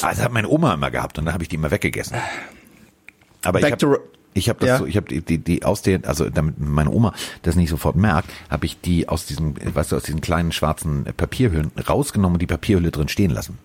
[0.01, 2.17] Also hat meine Oma immer gehabt und dann habe ich die immer weggegessen.
[3.43, 4.01] Aber Back ich habe
[4.35, 4.77] ich habe das Ja.
[4.79, 7.95] so, ich habe die, die die aus der also damit meine Oma das nicht sofort
[7.95, 12.41] merkt, habe ich die aus diesem weißt du aus diesen kleinen schwarzen Papierhüllen rausgenommen und
[12.41, 13.59] die Papierhülle drin stehen lassen.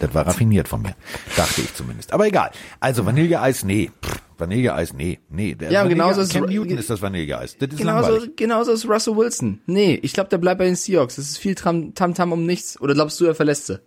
[0.00, 0.94] Das war raffiniert von mir,
[1.36, 2.12] dachte ich zumindest.
[2.12, 2.50] Aber egal.
[2.80, 3.90] Also Vanilleeis, nee.
[4.04, 5.54] Pff, Vanilleeis, nee, nee.
[5.54, 7.56] Der Ja, genauso ist- Cam Newton ist das Vanilleeis.
[7.58, 8.36] Das ist Genauso, langweilig.
[8.36, 9.60] genauso ist Russell Wilson.
[9.66, 11.16] Nee, ich glaube, der bleibt bei den Seahawks.
[11.16, 12.80] Das ist viel Tam- Tamtam um nichts.
[12.80, 13.80] Oder glaubst du, er verlässt sie?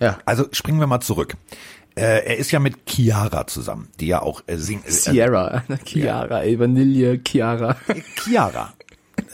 [0.00, 0.18] Ja.
[0.24, 1.34] Also springen wir mal zurück.
[1.96, 4.86] Äh, er ist ja mit Chiara zusammen, die ja auch äh, singt.
[4.88, 7.76] Äh, Sierra, Chiara, ey, Vanille, Chiara.
[8.16, 8.74] Chiara.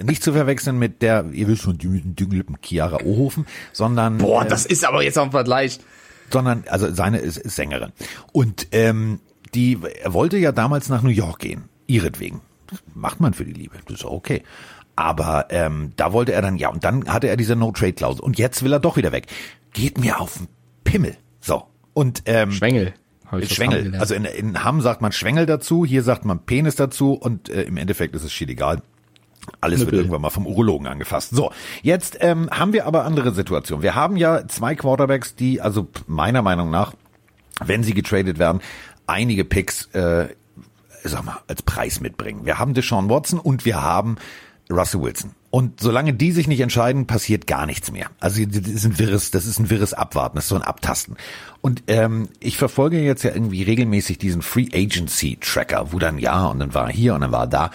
[0.03, 4.67] Nicht zu verwechseln mit der, ihr wisst schon, Dünglippen Chiara Ohofen, sondern, Boah, äh, das
[4.67, 5.81] ist aber jetzt auch ein Vergleich.
[6.33, 7.93] sondern, also seine ist, ist Sängerin.
[8.33, 9.21] Und ähm,
[9.55, 12.41] die, er wollte ja damals nach New York gehen, ihretwegen.
[12.69, 14.43] Das macht man für die Liebe, das ist auch okay.
[14.97, 18.23] Aber ähm, da wollte er dann, ja, und dann hatte er diese No-Trade-Klausel.
[18.23, 19.27] Und jetzt will er doch wieder weg.
[19.73, 20.49] Geht mir auf den
[20.85, 21.17] Pimmel.
[21.41, 21.65] So.
[21.95, 22.95] Und ähm, Schwengel.
[23.39, 23.95] Ich Schwengel.
[23.97, 27.63] Also in, in Hamm sagt man Schwengel dazu, hier sagt man Penis dazu und äh,
[27.63, 28.83] im Endeffekt ist es schied egal.
[29.61, 29.99] Alles wird Nippel.
[30.01, 31.31] irgendwann mal vom Urologen angefasst.
[31.31, 31.51] So,
[31.83, 33.83] jetzt ähm, haben wir aber andere Situationen.
[33.83, 36.95] Wir haben ja zwei Quarterbacks, die also meiner Meinung nach,
[37.65, 38.61] wenn sie getradet werden,
[39.07, 40.29] einige Picks, äh,
[41.05, 42.45] sag mal, als Preis mitbringen.
[42.45, 44.17] Wir haben Deshaun Watson und wir haben
[44.71, 45.33] Russell Wilson.
[45.51, 48.07] Und solange die sich nicht entscheiden, passiert gar nichts mehr.
[48.21, 51.17] Also das ist ein wirres, das ist ein wirres Abwarten, das ist so ein Abtasten.
[51.61, 56.47] Und ähm, ich verfolge jetzt ja irgendwie regelmäßig diesen Free Agency Tracker, wo dann ja
[56.47, 57.71] und dann war er hier und dann war er da.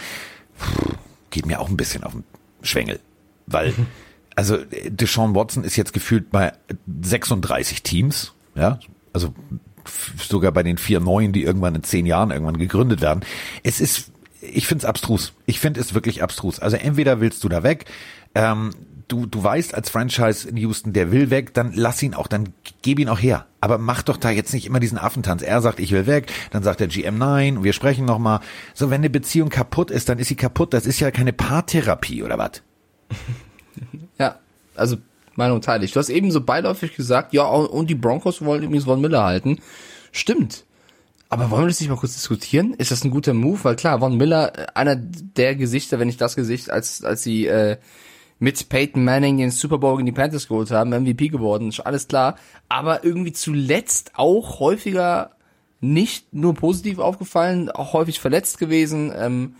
[0.57, 0.93] Puh,
[1.35, 2.23] geht mir auch ein bisschen auf den
[2.63, 2.99] Schwengel,
[3.45, 3.73] weil
[4.35, 4.57] also
[4.87, 6.53] Deshaun Watson ist jetzt gefühlt bei
[7.01, 8.79] 36 Teams, ja,
[9.11, 9.33] also
[10.17, 13.23] sogar bei den vier neuen, die irgendwann in zehn Jahren irgendwann gegründet werden.
[13.63, 14.11] Es ist,
[14.41, 15.33] ich finde es abstrus.
[15.45, 16.59] Ich finde es wirklich abstrus.
[16.59, 17.85] Also entweder willst du da weg,
[18.33, 18.71] ähm,
[19.07, 22.53] du, du weißt als Franchise in Houston, der will weg, dann lass ihn auch, dann
[22.81, 23.45] gib ihn auch her.
[23.65, 25.41] Aber mach doch da jetzt nicht immer diesen Affentanz.
[25.41, 28.41] Er sagt, ich will weg, dann sagt der GM nein, wir sprechen nochmal.
[28.75, 30.71] So, wenn eine Beziehung kaputt ist, dann ist sie kaputt.
[30.71, 32.61] Das ist ja keine Paartherapie oder was?
[34.19, 34.37] Ja,
[34.75, 34.97] also
[35.35, 35.91] Meinung teile ich.
[35.91, 39.59] Du hast eben so beiläufig gesagt, ja, und die Broncos wollen übrigens Von Miller halten.
[40.11, 40.63] Stimmt.
[41.27, 42.75] Aber wollen wir das nicht mal kurz diskutieren?
[42.75, 43.63] Ist das ein guter Move?
[43.63, 47.47] Weil klar, Von Miller, äh, einer der Gesichter, wenn nicht das Gesicht, als, als sie
[47.47, 47.77] äh,
[48.39, 52.07] mit Peyton Manning den Super Bowl in die Panthers geholt haben, MVP geworden, ist alles
[52.07, 52.35] klar.
[52.67, 55.31] Aber irgendwie zuletzt auch häufiger
[55.81, 59.13] nicht nur positiv aufgefallen, auch häufig verletzt gewesen.
[59.15, 59.55] Ähm,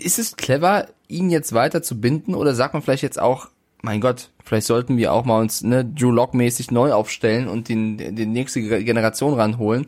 [0.00, 3.48] ist es clever, ihn jetzt weiter zu binden oder sagt man vielleicht jetzt auch,
[3.82, 7.68] mein Gott, vielleicht sollten wir auch mal uns ne, Drew Lock mäßig neu aufstellen und
[7.68, 9.86] den, den nächste Generation ranholen?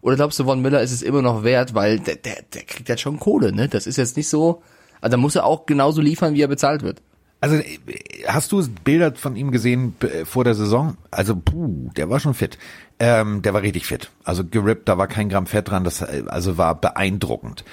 [0.00, 2.88] Oder glaubst du, Von Miller ist es immer noch wert, weil der, der, der kriegt
[2.88, 3.68] ja schon Kohle, ne?
[3.68, 4.62] Das ist jetzt nicht so,
[5.00, 7.02] also da muss er auch genauso liefern, wie er bezahlt wird.
[7.40, 7.78] Also äh,
[8.26, 10.96] hast du Bilder von ihm gesehen äh, vor der Saison?
[11.10, 12.58] Also puh, der war schon fit.
[12.98, 14.10] Ähm, der war richtig fit.
[14.24, 15.84] Also gerippt, da war kein Gramm Fett dran.
[15.84, 17.64] Das äh, also war beeindruckend.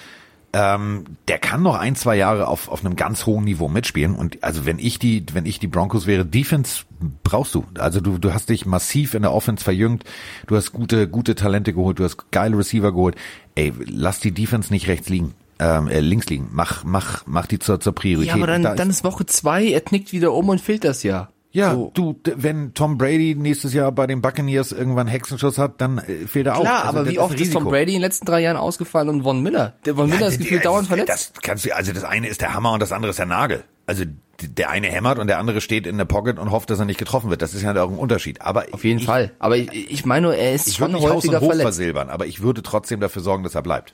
[0.54, 4.16] Ähm, der kann noch ein, zwei Jahre auf, auf einem ganz hohen Niveau mitspielen.
[4.16, 6.84] Und also wenn ich die, wenn ich die Broncos wäre, Defense
[7.24, 7.66] brauchst du.
[7.78, 10.06] Also du, du hast dich massiv in der Offense verjüngt.
[10.48, 12.00] Du hast gute, gute Talente geholt.
[12.00, 13.16] Du hast geile Receiver geholt.
[13.56, 15.34] Ey, lass die Defense nicht rechts liegen.
[15.58, 16.50] Ähm, äh, links liegen.
[16.52, 18.28] Mach, mach, mach die zur, zur Priorität.
[18.30, 21.04] Ja, aber dann, Da dann ist Woche zwei, er knickt wieder um und fehlt das
[21.04, 21.30] ja.
[21.52, 21.92] ja, So.
[21.94, 26.48] du, wenn Tom Brady nächstes Jahr bei den Buccaneers irgendwann Hexenschuss hat, dann äh, fehlt
[26.48, 26.62] er auch.
[26.62, 27.64] Klar, Also aber wie oft ist Tom.
[27.64, 29.76] Brady in den letzten drei Jahren ausgefallen und Von Miller?
[29.86, 31.32] Der Von Miller ist gefühlt dauernd verletzt.
[31.36, 33.64] Das kannst du, also das eine ist der Hammer und das andere ist der Nagel.
[33.88, 34.04] Also
[34.42, 37.00] der eine hämmert und der andere steht in der Pocket und hofft, dass er nicht
[37.00, 37.42] getroffen wird.
[37.42, 38.42] Das ist ja auch ein Unterschied.
[38.42, 39.32] Aber Auf jeden ich, Fall.
[39.40, 41.64] Aber ich, ich meine nur, er ist Ich schon nicht Haus häufiger und Hof verletzt.
[41.64, 43.94] versilbern, aber ich würde trotzdem dafür sorgen, dass er bleibt.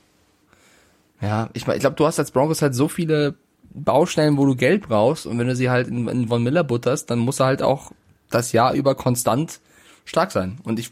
[1.22, 3.36] Ja, ich, mein, ich glaube, du hast als Broncos halt so viele
[3.72, 7.08] Baustellen, wo du Geld brauchst und wenn du sie halt in, in Von Miller butterst,
[7.08, 7.92] dann muss er halt auch
[8.28, 9.60] das Jahr über konstant
[10.04, 10.58] stark sein.
[10.64, 10.90] Und ich,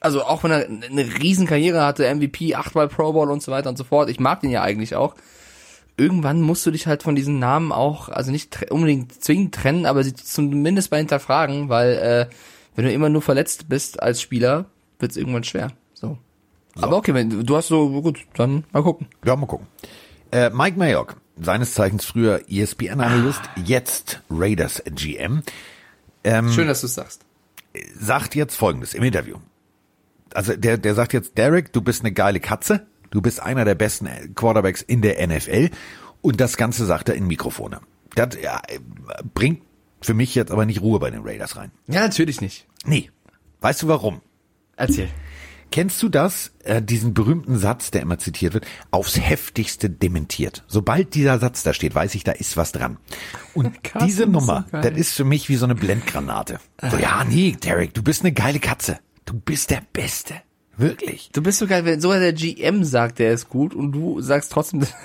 [0.00, 3.68] also auch wenn er eine riesen Karriere hatte, MVP, achtmal Pro Bowl und so weiter
[3.68, 5.14] und so fort, ich mag den ja eigentlich auch.
[5.96, 10.02] Irgendwann musst du dich halt von diesen Namen auch, also nicht unbedingt zwingend trennen, aber
[10.02, 12.34] sie zumindest mal hinterfragen, weil äh,
[12.74, 14.64] wenn du immer nur verletzt bist als Spieler,
[14.98, 15.70] wird es irgendwann schwer.
[16.76, 16.82] So.
[16.84, 19.06] Aber okay, wenn du- hast so, gut, dann mal gucken.
[19.24, 19.66] Ja, mal gucken.
[20.32, 25.42] Äh, Mike Mayock, seines Zeichens früher ESPN-Analyst, jetzt Raiders GM,
[26.24, 27.20] Schön, dass du es sagst.
[27.98, 29.36] sagt jetzt Folgendes im Interview.
[30.32, 33.74] Also der, der sagt jetzt, Derek, du bist eine geile Katze, du bist einer der
[33.76, 35.70] besten Quarterbacks in der NFL
[36.22, 37.80] und das Ganze sagt er in Mikrofone.
[38.16, 38.62] Das ja,
[39.34, 39.62] bringt
[40.00, 41.70] für mich jetzt aber nicht Ruhe bei den Raiders rein.
[41.86, 42.66] Ja, natürlich nicht.
[42.84, 43.10] Nee.
[43.60, 44.20] Weißt du warum?
[44.76, 45.08] Erzähl.
[45.74, 50.62] Kennst du das, äh, diesen berühmten Satz, der immer zitiert wird, aufs heftigste dementiert?
[50.68, 52.96] Sobald dieser Satz da steht, weiß ich, da ist was dran.
[53.54, 56.60] Und Carsten, diese Nummer, so das ist für mich wie so eine Blendgranate.
[56.80, 59.00] So, ja, nee, Derek, du bist eine geile Katze.
[59.24, 60.34] Du bist der Beste.
[60.76, 61.30] Wirklich.
[61.32, 64.52] Du bist so geil, wenn sogar der GM sagt, der ist gut und du sagst
[64.52, 64.86] trotzdem.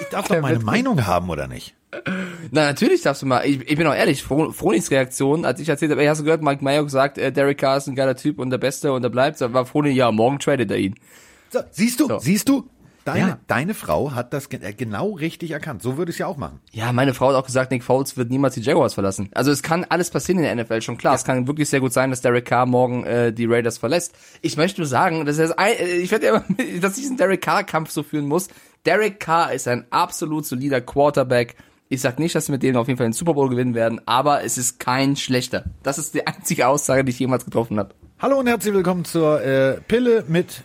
[0.00, 1.74] Ich darf doch meine Meinung haben, oder nicht?
[2.50, 3.46] Na, natürlich darfst du mal.
[3.46, 6.24] Ich, ich bin auch ehrlich, Fro- Fronis Reaktion, als ich erzählt habe, ey, hast du
[6.24, 9.02] gehört, Mike Mayock sagt, äh, Derek Carr ist ein geiler Typ und der Beste und
[9.02, 10.94] der bleibt, da war Froni, ja, morgen tradet er ihn.
[11.50, 12.18] So, siehst du, So.
[12.18, 12.68] siehst du?
[13.06, 13.38] Deine, Ja.
[13.46, 15.82] deine Frau hat das äh, genau richtig erkannt.
[15.82, 16.60] So würde ich es ja auch machen.
[16.72, 19.30] Ja, meine Frau hat auch gesagt, Nick Foles wird niemals die Jaguars verlassen.
[19.32, 21.14] Also es kann alles passieren in der NFL, schon klar.
[21.14, 24.14] Es kann wirklich sehr gut sein, dass Derek Carr morgen äh, die Raiders verlässt.
[24.42, 26.44] Ich möchte nur sagen, dass er das ein, äh, ich werde ja immer,
[26.82, 28.48] dass ich diesen Derek Carr Kampf so führen muss.
[28.84, 31.56] Derek Carr ist ein absolut solider Quarterback.
[31.90, 34.00] Ich sag nicht, dass sie mit denen auf jeden Fall den Super Bowl gewinnen werden,
[34.06, 35.64] aber es ist kein schlechter.
[35.82, 37.94] Das ist die einzige Aussage, die ich jemals getroffen habe.
[38.18, 40.64] Hallo und herzlich willkommen zur äh, Pille mit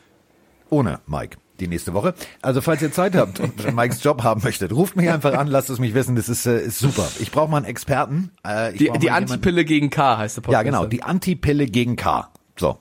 [0.70, 1.38] ohne Mike.
[1.60, 2.14] Die nächste Woche.
[2.42, 5.70] Also falls ihr Zeit habt und Mikes Job haben möchtet, ruft mich einfach an, lasst
[5.70, 6.16] es mich wissen.
[6.18, 7.08] Das ist, äh, ist super.
[7.20, 8.32] Ich brauche mal einen Experten.
[8.46, 10.66] Äh, ich Die, die Antipille gegen Carr heißt der Ja, Podcast.
[10.66, 10.86] genau.
[10.88, 12.28] Die Antipille gegen K.
[12.58, 12.80] So.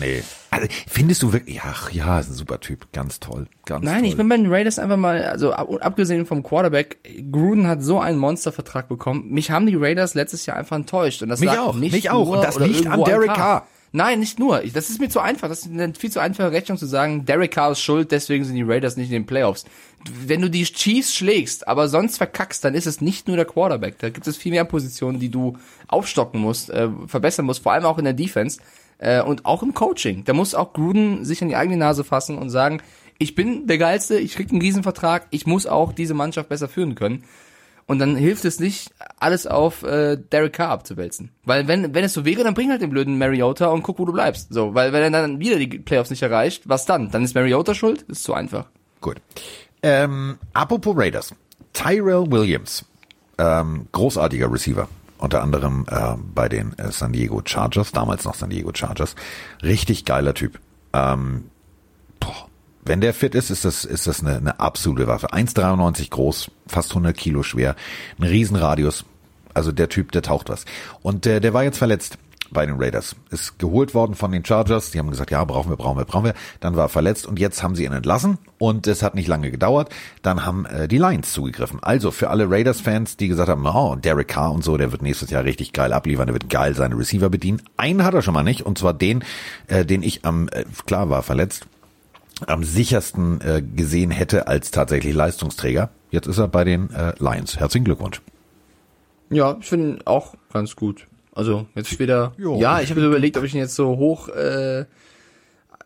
[0.00, 0.22] Nee.
[0.50, 2.92] Also, findest du wirklich, ach ja, ist ein super Typ.
[2.92, 3.48] Ganz toll.
[3.64, 4.08] Ganz Nein, toll.
[4.08, 6.98] ich bin bei den Raiders einfach mal, also ab, abgesehen vom Quarterback,
[7.30, 9.28] Gruden hat so einen Monstervertrag bekommen.
[9.30, 11.22] Mich haben die Raiders letztes Jahr einfach enttäuscht.
[11.22, 12.28] Und das Mich auch, nicht mich auch.
[12.28, 13.66] Und das liegt an Derek Carr.
[13.92, 14.60] Nein, nicht nur.
[14.74, 15.48] Das ist mir zu einfach.
[15.48, 18.54] Das ist eine viel zu einfache Rechnung zu sagen, Derek Carr ist schuld, deswegen sind
[18.54, 19.64] die Raiders nicht in den Playoffs.
[20.26, 23.98] Wenn du die Chiefs schlägst, aber sonst verkackst, dann ist es nicht nur der Quarterback.
[23.98, 25.56] Da gibt es viel mehr Positionen, die du
[25.88, 28.60] aufstocken musst, äh, verbessern musst, vor allem auch in der Defense
[28.98, 30.24] äh, und auch im Coaching.
[30.24, 32.80] Da muss auch Gruden sich an die eigene Nase fassen und sagen,
[33.18, 36.94] ich bin der Geilste, ich krieg einen Riesenvertrag, ich muss auch diese Mannschaft besser führen
[36.94, 37.24] können.
[37.86, 41.30] Und dann hilft es nicht, alles auf äh, Derek Carr abzuwälzen.
[41.44, 44.04] Weil wenn, wenn es so wäre, dann bring halt den blöden Mariota und guck, wo
[44.04, 44.52] du bleibst.
[44.52, 47.12] So, weil wenn er dann wieder die Playoffs nicht erreicht, was dann?
[47.12, 48.02] Dann ist Mariota schuld?
[48.08, 48.66] Ist zu einfach.
[49.00, 49.18] Gut.
[49.82, 51.32] Ähm, apropos Raiders.
[51.72, 52.84] Tyrell Williams.
[53.38, 54.88] Ähm, großartiger Receiver.
[55.18, 59.14] Unter anderem äh, bei den äh, San Diego Chargers, damals noch San Diego Chargers.
[59.62, 60.60] Richtig geiler Typ.
[60.92, 61.50] Ähm,
[62.20, 62.48] boah,
[62.84, 65.32] wenn der fit ist, ist das, ist das eine, eine absolute Waffe.
[65.32, 67.76] 1,93 groß, fast 100 Kilo schwer,
[68.18, 69.04] ein Riesenradius.
[69.54, 70.66] Also der Typ, der taucht was.
[71.02, 72.18] Und äh, der war jetzt verletzt.
[72.50, 73.16] Bei den Raiders.
[73.30, 74.90] Ist geholt worden von den Chargers.
[74.90, 76.34] Die haben gesagt, ja, brauchen wir, brauchen wir, brauchen wir.
[76.60, 79.50] Dann war er verletzt und jetzt haben sie ihn entlassen und es hat nicht lange
[79.50, 79.90] gedauert.
[80.22, 81.82] Dann haben äh, die Lions zugegriffen.
[81.82, 85.30] Also für alle Raiders-Fans, die gesagt haben, oh, Derek Carr und so, der wird nächstes
[85.30, 87.62] Jahr richtig geil abliefern, der wird geil seine Receiver bedienen.
[87.76, 89.24] Einen hat er schon mal nicht und zwar den,
[89.68, 91.66] äh, den ich am, äh, klar war verletzt,
[92.46, 95.90] am sichersten äh, gesehen hätte als tatsächlich Leistungsträger.
[96.10, 97.58] Jetzt ist er bei den äh, Lions.
[97.58, 98.20] Herzlichen Glückwunsch.
[99.30, 101.06] Ja, ich finde auch ganz gut.
[101.36, 102.32] Also jetzt wieder.
[102.38, 102.58] Jo.
[102.58, 104.86] Ja, ich habe so überlegt, ob ich ihn jetzt so hoch äh,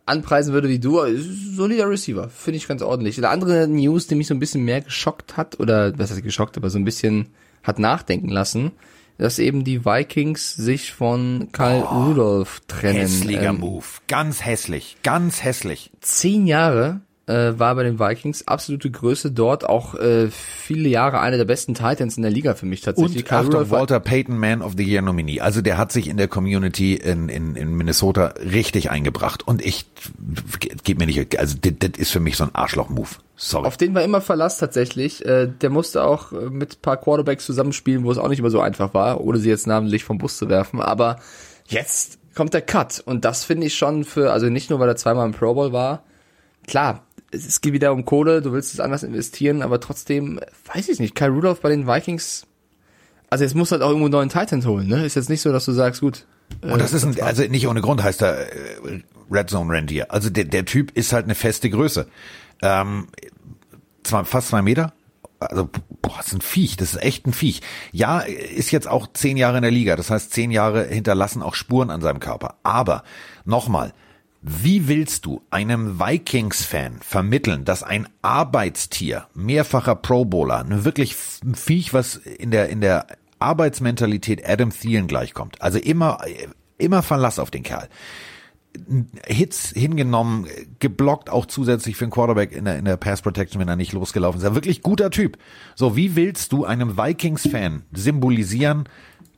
[0.07, 1.01] anpreisen würde wie du.
[1.18, 3.18] Solider Receiver, finde ich ganz ordentlich.
[3.18, 6.57] Eine andere News, die mich so ein bisschen mehr geschockt hat, oder was heißt geschockt,
[6.57, 7.30] aber so ein bisschen
[7.64, 8.70] hat nachdenken lassen,
[9.18, 13.01] dass eben die Vikings sich von Kyle Rudolph trennen.
[13.01, 13.84] Hässlicher Ähm, Move.
[14.07, 14.98] Ganz hässlich.
[15.03, 15.90] Ganz hässlich.
[16.01, 17.01] zehn Jahre
[17.31, 21.74] äh, war bei den Vikings absolute Größe dort, auch äh, viele Jahre einer der besten
[21.74, 23.24] Titans in der Liga für mich tatsächlich.
[23.24, 25.41] Und Achtung, Walter Payton, Man of the Year Nominee.
[25.41, 29.47] Also der hat sich in der Community in, in, in Minnesota richtig eingebracht.
[29.47, 29.87] Und ich,
[30.85, 33.09] geht mir nicht, also das, das ist für mich so ein Arschloch-Move.
[33.37, 33.66] Sorry.
[33.66, 35.24] Auf den war immer Verlass tatsächlich.
[35.24, 38.51] Äh, der musste auch äh, mit ein paar Quarterbacks zusammenspielen, wo es auch nicht immer
[38.51, 40.81] so einfach war, ohne sie jetzt namentlich vom Bus zu werfen.
[40.81, 41.20] Aber
[41.66, 43.01] jetzt kommt der Cut.
[43.05, 45.72] Und das finde ich schon für, also nicht nur, weil er zweimal im Pro Bowl
[45.72, 46.03] war.
[46.66, 50.89] Klar, es, geht wieder um Kohle, du willst es anders investieren, aber trotzdem, äh, weiß
[50.89, 52.47] ich nicht, Kyle Rudolph bei den Vikings,
[53.28, 55.05] also jetzt muss halt auch irgendwo einen neuen Titan holen, ne?
[55.05, 56.26] Ist jetzt nicht so, dass du sagst, gut.
[56.62, 60.11] äh, Und das ist ein, also nicht ohne Grund heißt er äh, Red Zone Rentier.
[60.12, 62.09] Also der, der Typ ist halt eine feste Größe.
[62.62, 63.07] Ähm,
[64.03, 64.93] zwar fast zwei Meter.
[65.39, 65.70] Also,
[66.03, 67.62] boah, das ist ein Viech, das ist echt ein Viech.
[67.93, 71.55] Ja, ist jetzt auch zehn Jahre in der Liga, das heißt, zehn Jahre hinterlassen auch
[71.55, 72.57] Spuren an seinem Körper.
[72.62, 73.05] Aber,
[73.47, 73.95] nochmal,
[74.43, 81.14] wie willst du einem Vikings-Fan vermitteln, dass ein Arbeitstier, mehrfacher Pro Bowler, ein wirklich
[81.45, 83.07] ein Viech, was in der, in der
[83.38, 86.20] Arbeitsmentalität Adam Thielen gleichkommt, also immer,
[86.78, 87.88] immer Verlass auf den Kerl,
[89.26, 90.47] Hits hingenommen,
[90.78, 93.93] geblockt auch zusätzlich für einen Quarterback in der, in der Pass Protection, wenn er nicht
[93.93, 94.47] losgelaufen ist.
[94.47, 95.38] Ein wirklich guter Typ.
[95.74, 98.84] So, wie willst du einem Vikings-Fan symbolisieren,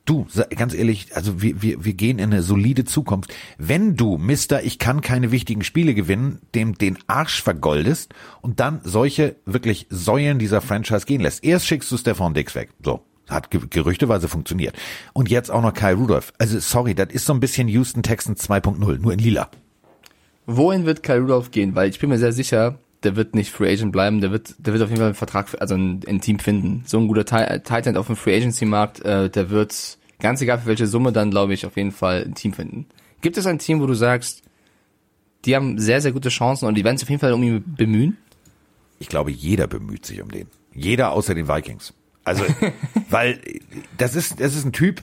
[0.04, 0.26] du,
[0.56, 3.32] ganz ehrlich, also wir, wir, wir gehen in eine solide Zukunft.
[3.58, 8.80] Wenn du, Mister, ich kann keine wichtigen Spiele gewinnen, dem den Arsch vergoldest und dann
[8.84, 11.44] solche wirklich Säulen dieser Franchise gehen lässt.
[11.44, 12.70] Erst schickst du Stefan Dix weg.
[12.84, 13.00] So.
[13.28, 14.76] Hat ge gerüchteweise funktioniert.
[15.12, 16.32] Und jetzt auch noch Kyle Rudolph.
[16.38, 19.48] Also sorry, das ist so ein bisschen Houston Texans 2.0, nur in lila.
[20.46, 21.74] Wohin wird Kyle Rudolph gehen?
[21.74, 24.72] Weil ich bin mir sehr sicher, der wird nicht Free Agent bleiben, der wird, der
[24.72, 26.82] wird auf jeden Fall einen Vertrag, also ein, ein Team finden.
[26.86, 30.58] So ein guter Ti- Titan auf dem Free Agency Markt, äh, der wird, ganz egal
[30.60, 32.86] für welche Summe, dann glaube ich auf jeden Fall ein Team finden.
[33.20, 34.42] Gibt es ein Team, wo du sagst,
[35.44, 37.64] die haben sehr, sehr gute Chancen und die werden sich auf jeden Fall um ihn
[37.76, 38.16] bemühen?
[38.98, 40.46] Ich glaube, jeder bemüht sich um den.
[40.74, 41.92] Jeder außer den Vikings.
[42.24, 42.44] Also,
[43.10, 43.40] weil
[43.98, 45.02] das ist, das ist ein Typ,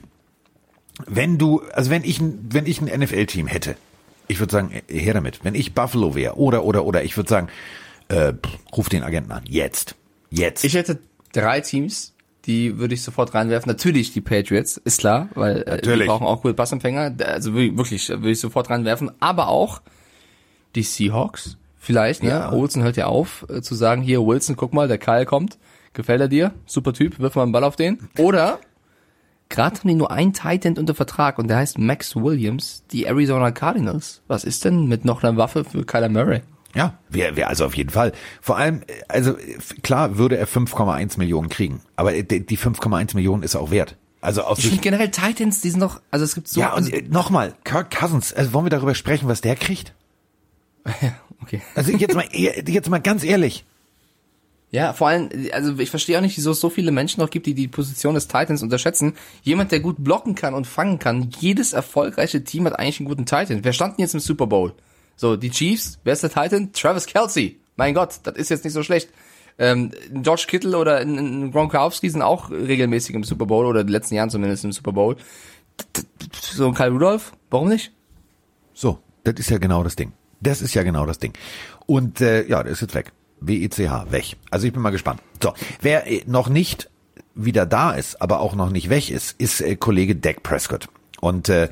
[1.06, 3.76] wenn du, also wenn ich wenn ich ein NFL-Team hätte,
[4.28, 5.44] ich würde sagen, her damit.
[5.44, 7.48] Wenn ich Buffalo wäre, oder, oder, oder, ich würde sagen,
[8.10, 9.44] äh, pff, ruf den Agenten an.
[9.48, 9.94] Jetzt.
[10.30, 10.64] Jetzt.
[10.64, 10.98] Ich hätte
[11.32, 12.14] drei Teams,
[12.46, 13.70] die würde ich sofort reinwerfen.
[13.70, 17.14] Natürlich die Patriots, ist klar, weil äh, die brauchen auch gute Passempfänger.
[17.24, 19.10] Also wirklich, wirklich, würde ich sofort reinwerfen.
[19.20, 19.80] Aber auch
[20.74, 22.22] die Seahawks, vielleicht.
[22.22, 22.30] Ne?
[22.30, 22.52] Ja.
[22.52, 25.58] Wilson hört ja auf, äh, zu sagen, hier Wilson, guck mal, der Kyle kommt.
[25.92, 26.54] Gefällt er dir?
[26.66, 28.08] Super Typ, wirf mal einen Ball auf den.
[28.16, 28.60] Oder
[29.48, 33.50] gerade haben die nur einen Titan unter Vertrag und der heißt Max Williams, die Arizona
[33.50, 34.22] Cardinals.
[34.28, 36.42] Was ist denn mit noch einer Waffe für Kyler Murray?
[36.74, 38.12] Ja, wäre wär also auf jeden Fall.
[38.40, 39.36] Vor allem, äh, also
[39.82, 43.96] klar würde er 5,1 Millionen kriegen, aber äh, die die 5,1 Millionen ist auch wert.
[44.20, 46.90] Also aus Ich finde generell Titans, die sind noch, also es gibt so, ja, also,
[46.90, 49.94] und äh, nochmal, Kirk Cousins, also wollen wir darüber sprechen, was der kriegt?
[51.42, 51.62] okay.
[51.74, 53.64] Also jetzt mal, jetzt mal ganz ehrlich.
[54.72, 57.46] Ja, vor allem, also ich verstehe auch nicht, wieso es so viele Menschen noch gibt,
[57.46, 59.14] die die Position des Titans unterschätzen.
[59.42, 61.30] Jemand, der gut blocken kann und fangen kann.
[61.40, 63.64] Jedes erfolgreiche Team hat eigentlich einen guten Titan.
[63.64, 64.74] Wer stand denn jetzt im Super Bowl?
[65.20, 66.72] So, die Chiefs, der Titan?
[66.72, 67.60] Travis Kelsey.
[67.76, 69.10] Mein Gott, das ist jetzt nicht so schlecht.
[69.58, 73.86] Ähm, George Kittle oder ein- ein Gronkowski sind auch regelmäßig im Super Bowl oder in
[73.88, 75.16] den letzten Jahren zumindest im Super Bowl.
[76.40, 77.92] So ein Kyle Rudolph, warum nicht?
[78.72, 80.12] So, das ist ja genau das Ding.
[80.40, 81.34] Das ist ja genau das Ding.
[81.84, 83.12] Und äh, ja, der ist jetzt weg.
[83.42, 83.76] WECH,
[84.10, 84.36] weg.
[84.50, 85.20] Also ich bin mal gespannt.
[85.42, 85.52] So,
[85.82, 86.88] wer äh, noch nicht
[87.34, 90.88] wieder da ist, aber auch noch nicht weg ist, ist äh, Kollege Dak Prescott.
[91.20, 91.68] Und äh,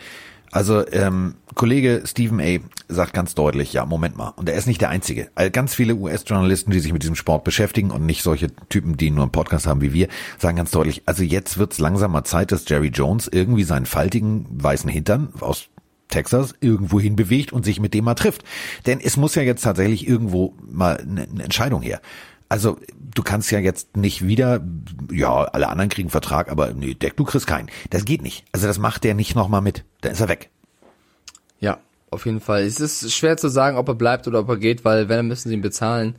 [0.51, 2.59] also ähm, Kollege Stephen A.
[2.89, 4.29] sagt ganz deutlich, ja, Moment mal.
[4.37, 5.29] Und er ist nicht der Einzige.
[5.53, 9.25] Ganz viele US-Journalisten, die sich mit diesem Sport beschäftigen und nicht solche Typen, die nur
[9.25, 12.69] einen Podcast haben wie wir, sagen ganz deutlich, also jetzt wird's langsam mal Zeit, dass
[12.69, 15.69] Jerry Jones irgendwie seinen faltigen weißen Hintern aus
[16.09, 18.45] Texas irgendwo hin bewegt und sich mit dem mal trifft.
[18.87, 22.01] Denn es muss ja jetzt tatsächlich irgendwo mal eine Entscheidung her.
[22.49, 24.61] Also du kannst ja jetzt nicht wieder,
[25.11, 27.69] ja, alle anderen kriegen Vertrag, aber nee, Deck, du kriegst keinen.
[27.91, 28.45] Das geht nicht.
[28.53, 29.85] Also das macht der nicht nochmal mit.
[30.01, 30.51] Dann ist er weg.
[31.61, 31.79] Ja,
[32.11, 32.63] auf jeden Fall.
[32.63, 35.29] Es ist schwer zu sagen, ob er bleibt oder ob er geht, weil wenn, dann
[35.29, 36.17] müssen sie ihn bezahlen.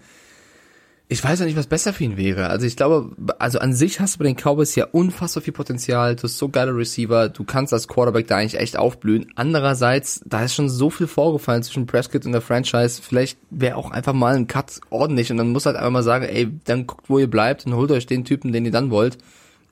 [1.11, 2.51] Ich weiß ja nicht, was besser für ihn wäre.
[2.51, 6.15] Also ich glaube, also an sich hast du bei den Cowboys ja unfassbar viel Potenzial.
[6.15, 7.29] Du hast so geile Receiver.
[7.29, 9.25] Du kannst als Quarterback da eigentlich echt aufblühen.
[9.33, 13.01] Andererseits, da ist schon so viel vorgefallen zwischen Prescott und der Franchise.
[13.01, 16.25] Vielleicht wäre auch einfach mal ein Cut ordentlich und dann muss halt einfach mal sagen,
[16.25, 19.17] ey, dann guckt, wo ihr bleibt und holt euch den Typen, den ihr dann wollt.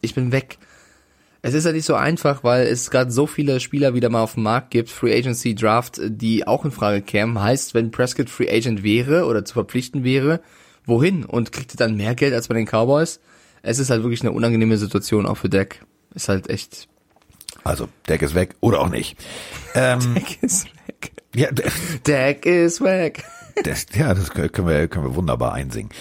[0.02, 0.58] Ich bin weg.
[1.44, 4.34] Es ist ja nicht so einfach, weil es gerade so viele Spieler wieder mal auf
[4.34, 7.40] dem Markt gibt, Free Agency Draft, die auch in Frage kämen.
[7.40, 10.42] Heißt, wenn Prescott Free Agent wäre oder zu verpflichten wäre,
[10.88, 11.24] wohin?
[11.24, 13.20] Und kriegt er dann mehr Geld als bei den Cowboys?
[13.62, 15.84] Es ist halt wirklich eine unangenehme Situation auch für Deck.
[16.16, 16.88] Ist halt echt.
[17.64, 19.18] Also, Deck ist weg oder auch nicht.
[19.76, 21.12] Ähm, Deck ist weg.
[21.36, 21.50] ja,
[22.06, 23.24] Deck ist weg.
[23.64, 25.92] das, ja, das können wir, können wir wunderbar einsingen.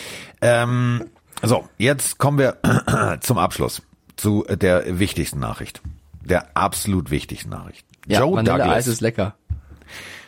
[0.40, 1.04] Ähm,
[1.42, 2.58] so, jetzt kommen wir
[3.20, 3.82] zum Abschluss.
[4.16, 5.82] Zu der wichtigsten Nachricht.
[6.24, 7.84] Der absolut wichtigsten Nachricht.
[8.06, 8.86] Ja, Joe Vanilleeis Douglas.
[8.86, 9.36] ist lecker.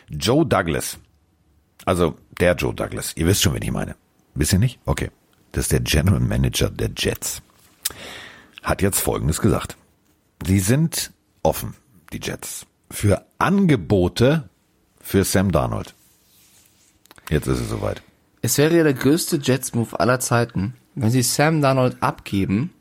[0.09, 0.97] Joe Douglas.
[1.85, 3.13] Also der Joe Douglas.
[3.15, 3.95] Ihr wisst schon, wen ich meine.
[4.39, 4.79] Wisst ihr nicht?
[4.85, 5.11] Okay.
[5.51, 7.41] Das ist der General Manager der Jets.
[8.63, 9.75] Hat jetzt Folgendes gesagt.
[10.45, 11.11] Sie sind
[11.43, 11.75] offen,
[12.13, 14.47] die Jets, für Angebote
[15.01, 15.93] für Sam Darnold.
[17.29, 18.01] Jetzt ist es soweit.
[18.41, 22.71] Es wäre ja der größte Jets-Move aller Zeiten, wenn sie Sam Darnold abgeben,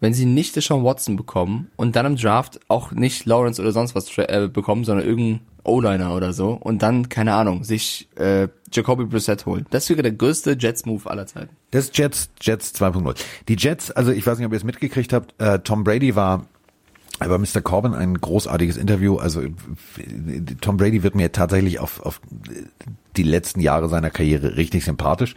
[0.00, 3.94] wenn sie nicht Deshaun Watson bekommen und dann im Draft auch nicht Lawrence oder sonst
[3.94, 9.04] was äh, bekommen, sondern irgendein O-Liner oder so und dann, keine Ahnung, sich äh, Jacoby
[9.04, 9.66] Brissett holen.
[9.70, 11.56] Das wäre der größte Jets-Move aller Zeiten.
[11.70, 13.16] Das Jets, Jets 2.0.
[13.48, 16.46] Die Jets, also ich weiß nicht, ob ihr es mitgekriegt habt, äh, Tom Brady war
[17.18, 17.62] bei Mr.
[17.62, 19.16] Corbin ein großartiges Interview.
[19.16, 19.42] Also
[20.60, 22.20] Tom Brady wird mir tatsächlich auf, auf
[23.16, 25.34] die letzten Jahre seiner Karriere richtig sympathisch.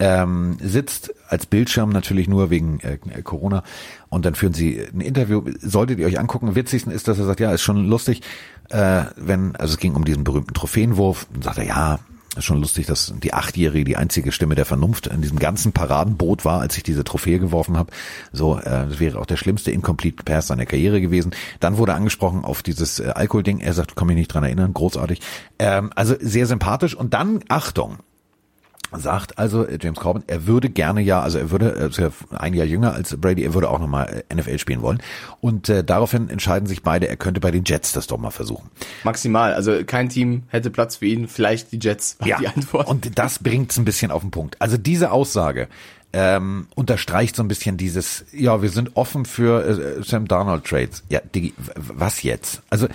[0.00, 3.62] Ähm, sitzt als Bildschirm natürlich nur wegen äh, Corona
[4.08, 5.42] und dann führen sie ein Interview.
[5.60, 6.56] Solltet ihr euch angucken.
[6.56, 8.22] Witzigsten ist, dass er sagt, ja, ist schon lustig,
[8.70, 11.98] äh, wenn, also es ging um diesen berühmten Trophäenwurf, dann sagt er, ja,
[12.36, 16.44] ist schon lustig, dass die Achtjährige die einzige Stimme der Vernunft in diesem ganzen Paradenboot
[16.44, 17.92] war, als ich diese Trophäe geworfen habe.
[18.32, 21.32] So, äh, das wäre auch der schlimmste Incomplete Pass seiner Karriere gewesen.
[21.60, 23.60] Dann wurde angesprochen auf dieses äh, Alkoholding.
[23.60, 25.20] Er sagt, kann mich nicht dran erinnern, großartig.
[25.58, 26.94] Ähm, also sehr sympathisch.
[26.94, 27.98] Und dann, Achtung,
[28.98, 32.10] sagt also äh, James Corbin, er würde gerne ja, also er würde, er ist ja
[32.36, 35.02] ein Jahr jünger als Brady, er würde auch nochmal NFL spielen wollen.
[35.40, 38.70] Und äh, daraufhin entscheiden sich beide, er könnte bei den Jets das doch mal versuchen.
[39.04, 39.54] Maximal.
[39.54, 42.86] Also kein Team hätte Platz für ihn, vielleicht die Jets war die Antwort.
[42.88, 44.60] Und das bringt's ein bisschen auf den Punkt.
[44.60, 45.68] Also diese Aussage
[46.12, 49.66] ähm, unterstreicht so ein bisschen dieses, ja, wir sind offen für
[49.98, 51.02] äh, Sam Darnold Trades.
[51.08, 52.62] Ja, Diggi, w- was jetzt?
[52.70, 52.86] Also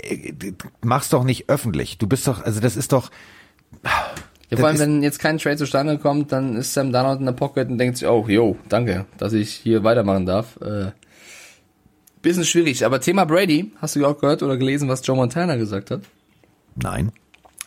[0.00, 0.32] äh,
[0.80, 1.98] mach's doch nicht öffentlich.
[1.98, 3.10] Du bist doch, also das ist doch.
[4.52, 7.32] Ja, vor allem, wenn jetzt kein Trade zustande kommt, dann ist Sam Darnold in der
[7.32, 10.60] Pocket und denkt sich, oh, yo, danke, dass ich hier weitermachen darf.
[10.60, 10.90] Äh,
[12.20, 12.84] bisschen schwierig.
[12.84, 16.02] Aber Thema Brady, hast du auch gehört oder gelesen, was Joe Montana gesagt hat?
[16.74, 17.12] Nein.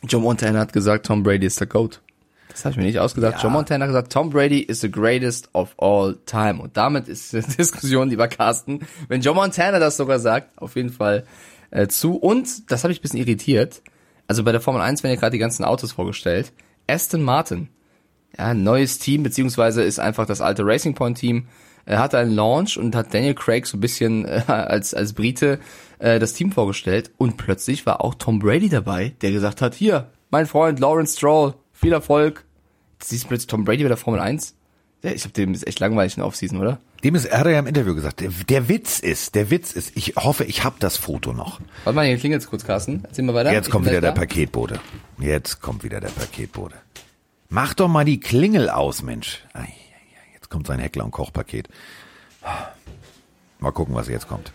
[0.08, 2.02] Joe Montana hat gesagt, Tom Brady ist der GOAT.
[2.50, 3.38] Das habe ich mir nicht ausgedacht.
[3.38, 3.42] Ja.
[3.42, 6.62] Joe Montana hat gesagt, Tom Brady is the greatest of all time.
[6.62, 10.92] Und damit ist die Diskussion, lieber Carsten, wenn Joe Montana das sogar sagt, auf jeden
[10.92, 11.26] Fall
[11.72, 12.16] äh, zu.
[12.16, 13.82] Und, das habe ich ein bisschen irritiert,
[14.28, 16.52] also bei der Formel 1 werden ja gerade die ganzen Autos vorgestellt.
[16.88, 17.70] Aston Martin,
[18.38, 21.48] ja, neues Team, beziehungsweise ist einfach das alte Racing Point Team,
[21.86, 25.60] er hatte einen Launch und hat Daniel Craig so ein bisschen äh, als, als Brite
[26.00, 30.12] äh, das Team vorgestellt und plötzlich war auch Tom Brady dabei, der gesagt hat, hier,
[30.32, 32.46] mein Freund Lawrence Stroll, viel Erfolg.
[32.94, 34.56] Jetzt siehst du plötzlich Tom Brady bei der Formel 1.
[35.04, 36.80] Ja, ich hab dem ist echt langweilig in der Offseason, oder?
[37.06, 39.96] Dem ist, er hat ja im Interview gesagt, der, der Witz ist, der Witz ist,
[39.96, 41.60] ich hoffe, ich habe das Foto noch.
[41.84, 43.04] Warte mal, hier klingelt's kurz, Carsten.
[43.04, 43.54] Erzähl mal weiter.
[43.54, 44.20] Jetzt Ich kommt wieder der da.
[44.20, 44.80] Paketbote.
[45.20, 46.74] Jetzt kommt wieder der Paketbote.
[47.48, 49.44] Mach doch mal die Klingel aus, Mensch.
[50.34, 51.70] Jetzt kommt sein Heckler- und Kochpaket.
[53.60, 54.52] Mal gucken, was jetzt kommt.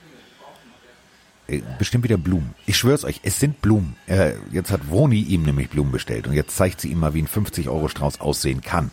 [1.46, 2.56] Äh, Bestimmt wieder Blumen.
[2.66, 3.94] Ich schwör's euch, es sind Blumen.
[4.08, 7.22] Äh, jetzt hat Woni ihm nämlich Blumen bestellt und jetzt zeigt sie ihm mal, wie
[7.22, 8.90] ein 50-Euro-Strauß aussehen kann.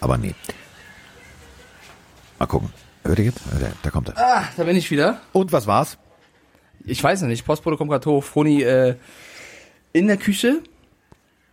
[0.00, 0.34] Aber nee.
[2.38, 2.70] Mal gucken.
[3.06, 3.38] Hört ihr jetzt?
[3.38, 4.18] Äh, Da, kommt er.
[4.18, 5.20] Ah, da bin ich wieder.
[5.32, 5.98] Und was war's?
[6.84, 8.96] Ich weiß noch nicht, Postbote kommt gerade hoch, Froni äh,
[9.92, 10.60] in der Küche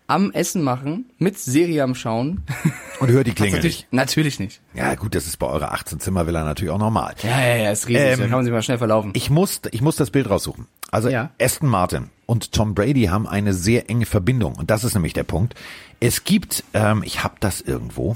[0.05, 2.43] am Essen machen, mit Serie am Schauen.
[2.99, 3.93] Und hört die Klingel natürlich, nicht.
[3.93, 4.61] natürlich nicht.
[4.73, 7.15] Ja gut, das ist bei eurer 18-Zimmer-Villa natürlich auch normal.
[7.23, 9.11] Ja, ja, ja, ist riesig, Ähm, da kann man sich mal schnell verlaufen.
[9.15, 10.67] Ich muss, ich muss das Bild raussuchen.
[10.91, 11.31] Also Ja.
[11.41, 15.23] Aston Martin und Tom Brady haben eine sehr enge Verbindung und das ist nämlich der
[15.23, 15.55] Punkt.
[15.99, 18.15] Es gibt, ähm, ich habe das irgendwo.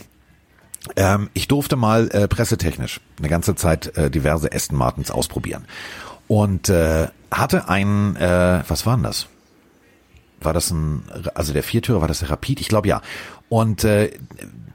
[0.96, 5.66] Ähm, ich durfte mal äh, pressetechnisch eine ganze Zeit äh, diverse Aston Martins ausprobieren
[6.28, 9.28] und äh, hatte einen, äh, was war denn das?
[10.40, 12.62] War das ein, also der Viertürer, war das der Rapid?
[12.62, 13.02] Ich glaube ja.
[13.50, 14.12] Und äh,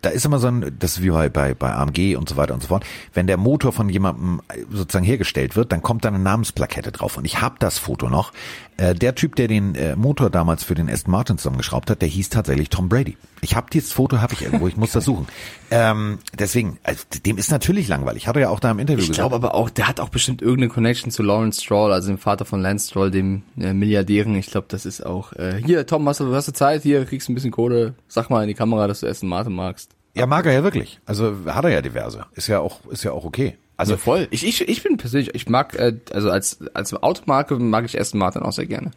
[0.01, 2.55] da ist immer so ein, das ist wie bei, bei, bei AMG und so weiter
[2.55, 2.85] und so fort.
[3.15, 4.41] Wenn der Motor von jemandem
[4.71, 7.17] sozusagen hergestellt wird, dann kommt da eine Namensplakette drauf.
[7.17, 8.33] Und ich habe das Foto noch.
[8.77, 12.09] Äh, der Typ, der den äh, Motor damals für den Aston Martin zusammengeschraubt hat, der
[12.09, 13.17] hieß tatsächlich Tom Brady.
[13.41, 15.27] Ich habe dieses Foto, habe ich irgendwo, ich muss das suchen.
[15.71, 18.27] Ähm, deswegen, also, dem ist natürlich langweilig.
[18.27, 19.29] Hat er ja auch da im Interview Ich gesagt.
[19.29, 22.45] glaube aber auch, der hat auch bestimmt irgendeine Connection zu Lawrence Stroll, also dem Vater
[22.45, 24.35] von Lance Stroll, dem äh, Milliardären.
[24.37, 26.83] Ich glaube, das ist auch, äh, hier, Tom, hast du, hast du Zeit?
[26.83, 27.95] Hier, kriegst du ein bisschen Kohle.
[28.09, 29.91] Sag mal in die Kamera, dass du Aston Martin magst.
[30.15, 31.01] Ja, mag er ja wirklich.
[31.07, 32.27] Also hat er ja diverse.
[32.35, 33.57] Ist ja auch, ist ja auch okay.
[33.83, 34.29] Also voll.
[34.31, 38.19] Ich, ich, ich bin persönlich, ich mag, äh, also als, als Automarke mag ich Aston
[38.19, 38.93] Martin auch sehr gerne.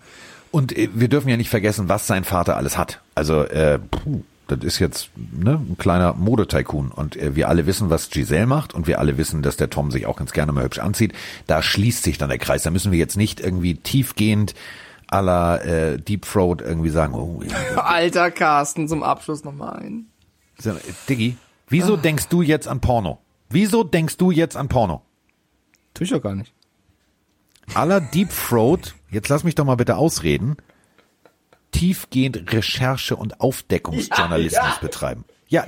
[0.51, 3.01] Und äh, wir dürfen ja nicht vergessen, was sein Vater alles hat.
[3.15, 6.91] Also, äh, puh, das ist jetzt ne, ein kleiner Modetycoon.
[6.91, 8.73] Und äh, wir alle wissen, was Giselle macht.
[8.73, 11.13] Und wir alle wissen, dass der Tom sich auch ganz gerne mal hübsch anzieht.
[11.47, 12.63] Da schließt sich dann der Kreis.
[12.63, 14.53] Da müssen wir jetzt nicht irgendwie tiefgehend
[15.11, 20.07] à la äh, Deep Throat irgendwie sagen, oh, ja, Alter Carsten, zum Abschluss nochmal ein.
[21.09, 23.19] Diggi, wieso denkst du jetzt an Porno?
[23.49, 25.01] Wieso denkst du jetzt an Porno?
[25.93, 26.53] Tu ich doch gar nicht.
[27.73, 30.57] aller Deep Throat, jetzt lass mich doch mal bitte ausreden,
[31.71, 35.25] tiefgehend Recherche und Aufdeckungsjournalismus betreiben.
[35.47, 35.65] Ja,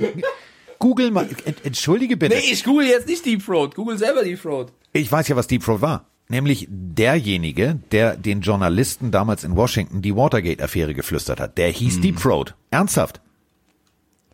[0.80, 2.36] Google mal, ent- entschuldige bitte.
[2.36, 3.76] Nee, ich google jetzt nicht Deep Throat.
[3.76, 4.72] Google selber Deep Throat.
[4.94, 6.06] Ich weiß ja, was Deep Throat war.
[6.30, 11.58] Nämlich derjenige, der den Journalisten damals in Washington die Watergate-Affäre geflüstert hat.
[11.58, 12.54] Der hieß Deep Throat.
[12.70, 13.22] Ernsthaft.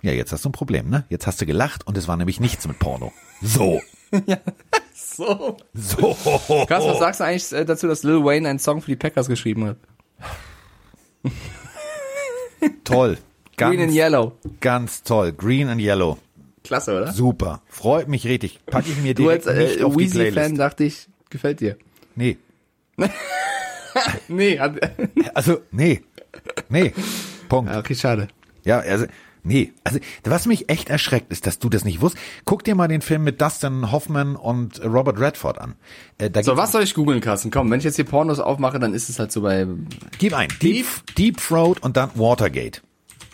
[0.04, 1.06] Ja, jetzt hast du ein Problem, ne?
[1.10, 3.12] Jetzt hast du gelacht und es war nämlich nichts mit Porno.
[3.41, 3.82] So.
[4.95, 5.58] So.
[5.74, 6.16] So.
[6.68, 9.28] Krass, was sagst du eigentlich äh, dazu, dass Lil Wayne einen Song für die Packers
[9.28, 9.78] geschrieben hat?
[12.84, 13.18] Toll.
[13.58, 14.38] Ganz, Green and Yellow.
[14.60, 15.32] Ganz toll.
[15.34, 16.18] Green and Yellow.
[16.64, 17.12] Klasse, oder?
[17.12, 17.62] Super.
[17.68, 18.60] Freut mich richtig.
[18.66, 20.60] Packe ich mir Du als direkt nicht äh, auf die Weezy-Fan Playlist.
[20.60, 21.78] dachte ich, gefällt dir.
[22.16, 22.38] Nee.
[24.28, 24.60] Nee,
[25.36, 26.01] Also, nee.
[26.70, 26.93] Nee.
[27.47, 27.72] Punkt.
[27.72, 28.28] Ja, okay, schade.
[28.64, 29.06] Ja, also,
[29.44, 29.72] nee.
[29.84, 32.18] Also, was mich echt erschreckt, ist, dass du das nicht wusst.
[32.46, 35.76] Guck dir mal den Film mit Dustin Hoffman und Robert Redford an.
[36.18, 37.52] Äh, So, was soll ich googeln, Carsten?
[37.52, 39.68] Komm, wenn ich jetzt hier Pornos aufmache, dann ist es halt so bei...
[40.18, 40.50] Gib ein.
[40.62, 40.86] Deep,
[41.18, 42.82] Deep Throat und dann Watergate.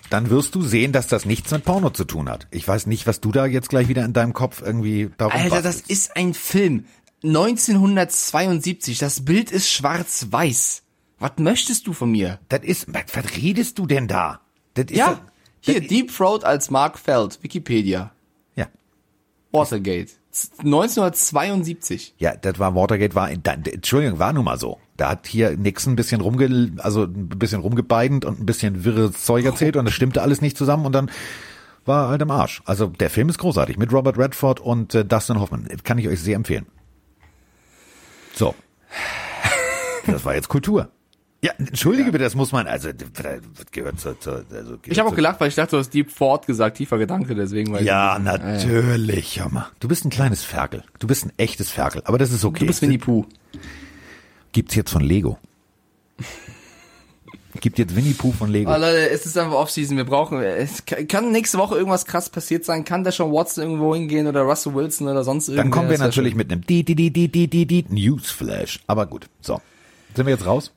[0.10, 2.48] Dann wirst du sehen, dass das nichts mit Porno zu tun hat.
[2.50, 5.62] Ich weiß nicht, was du da jetzt gleich wieder in deinem Kopf irgendwie darum Alter,
[5.62, 5.90] das bastelst.
[5.92, 6.86] ist ein Film.
[7.24, 8.98] 1972.
[8.98, 10.84] Das Bild ist schwarz-weiß.
[11.20, 12.40] Was möchtest du von mir?
[12.50, 14.42] Das ist, was, was redest du denn da?
[14.74, 15.22] Das ist Ja,
[15.62, 18.12] hier, Deep Throat als Mark Feld, Wikipedia.
[18.56, 18.68] Ja.
[19.52, 20.12] Watergate.
[20.60, 22.14] 1972.
[22.20, 24.78] Ja, das war Watergate, war, da, Entschuldigung, war nun mal so.
[24.96, 29.24] Da hat hier Nixon ein bisschen rumge, also ein bisschen rumgebeidend und ein bisschen wirres
[29.26, 31.10] Zeug erzählt und das stimmte alles nicht zusammen und dann
[31.86, 32.62] war halt im Arsch.
[32.66, 35.68] Also der Film ist großartig mit Robert Redford und äh, Dustin Hoffman.
[35.84, 36.68] Kann ich euch sehr empfehlen.
[38.36, 38.54] So.
[40.06, 40.90] Das war jetzt Kultur.
[41.42, 43.08] Ja, entschuldige bitte, das muss man, also das
[43.72, 46.14] gehört zur, zur also gehört Ich habe auch gelacht, weil ich dachte, du hast Deep
[46.14, 49.68] Thought gesagt, tiefer Gedanke, deswegen weil Ja, ich, natürlich, hör mal.
[49.80, 50.84] Du bist ein kleines Ferkel.
[51.00, 52.60] Du bist ein echtes Ferkel, aber das ist okay.
[52.60, 53.26] Du bist Winnie Pooh.
[54.52, 55.38] Gibt's jetzt von Lego.
[57.62, 58.72] Gibt jetzt Winnie Pooh von Lego.
[58.74, 59.98] Oh, Leute, es ist einfach Offseason.
[59.98, 62.86] Wir brauchen, es kann- kann nächste Woche irgendwas krass passiert sein.
[62.86, 65.64] Kann da schon Watson irgendwo hingehen oder Russell Wilson oder sonst irgendwas.
[65.64, 68.82] Dann kommen wir natürlich mit einem die die die die die die die Newsflash.
[68.88, 69.62] Aber gut, so.
[70.16, 70.72] Sind wir jetzt raus?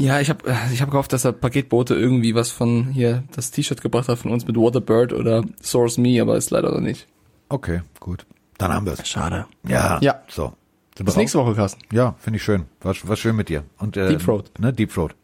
[0.00, 3.82] Ja, ich habe ich hab gehofft, dass der Paketbote irgendwie was von hier, das T-Shirt
[3.82, 7.08] gebracht hat von uns mit Waterbird oder Source Me, aber ist leider noch nicht.
[7.48, 8.24] Okay, gut.
[8.58, 9.08] Dann haben wir es.
[9.08, 9.46] Schade.
[9.66, 9.98] Ja.
[10.00, 10.22] Ja.
[10.28, 10.52] So.
[10.96, 11.80] Bis nächste Woche, Carsten.
[11.92, 12.66] Ja, finde ich schön.
[12.80, 13.64] War, war schön mit dir.
[13.78, 14.50] Und, äh, Deep Throat.
[14.58, 15.14] Ne, Deep Throat.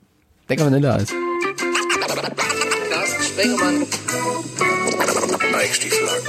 [0.49, 1.13] Denk an Vanilleeis.
[2.91, 3.79] Carsten Spengemann.
[5.53, 6.27] Mike Stieflagen.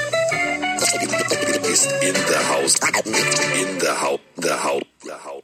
[1.71, 2.75] Ist in der Haus.
[2.75, 4.21] In der Haut.
[4.37, 4.85] Der Haut.
[5.05, 5.43] Der Haut.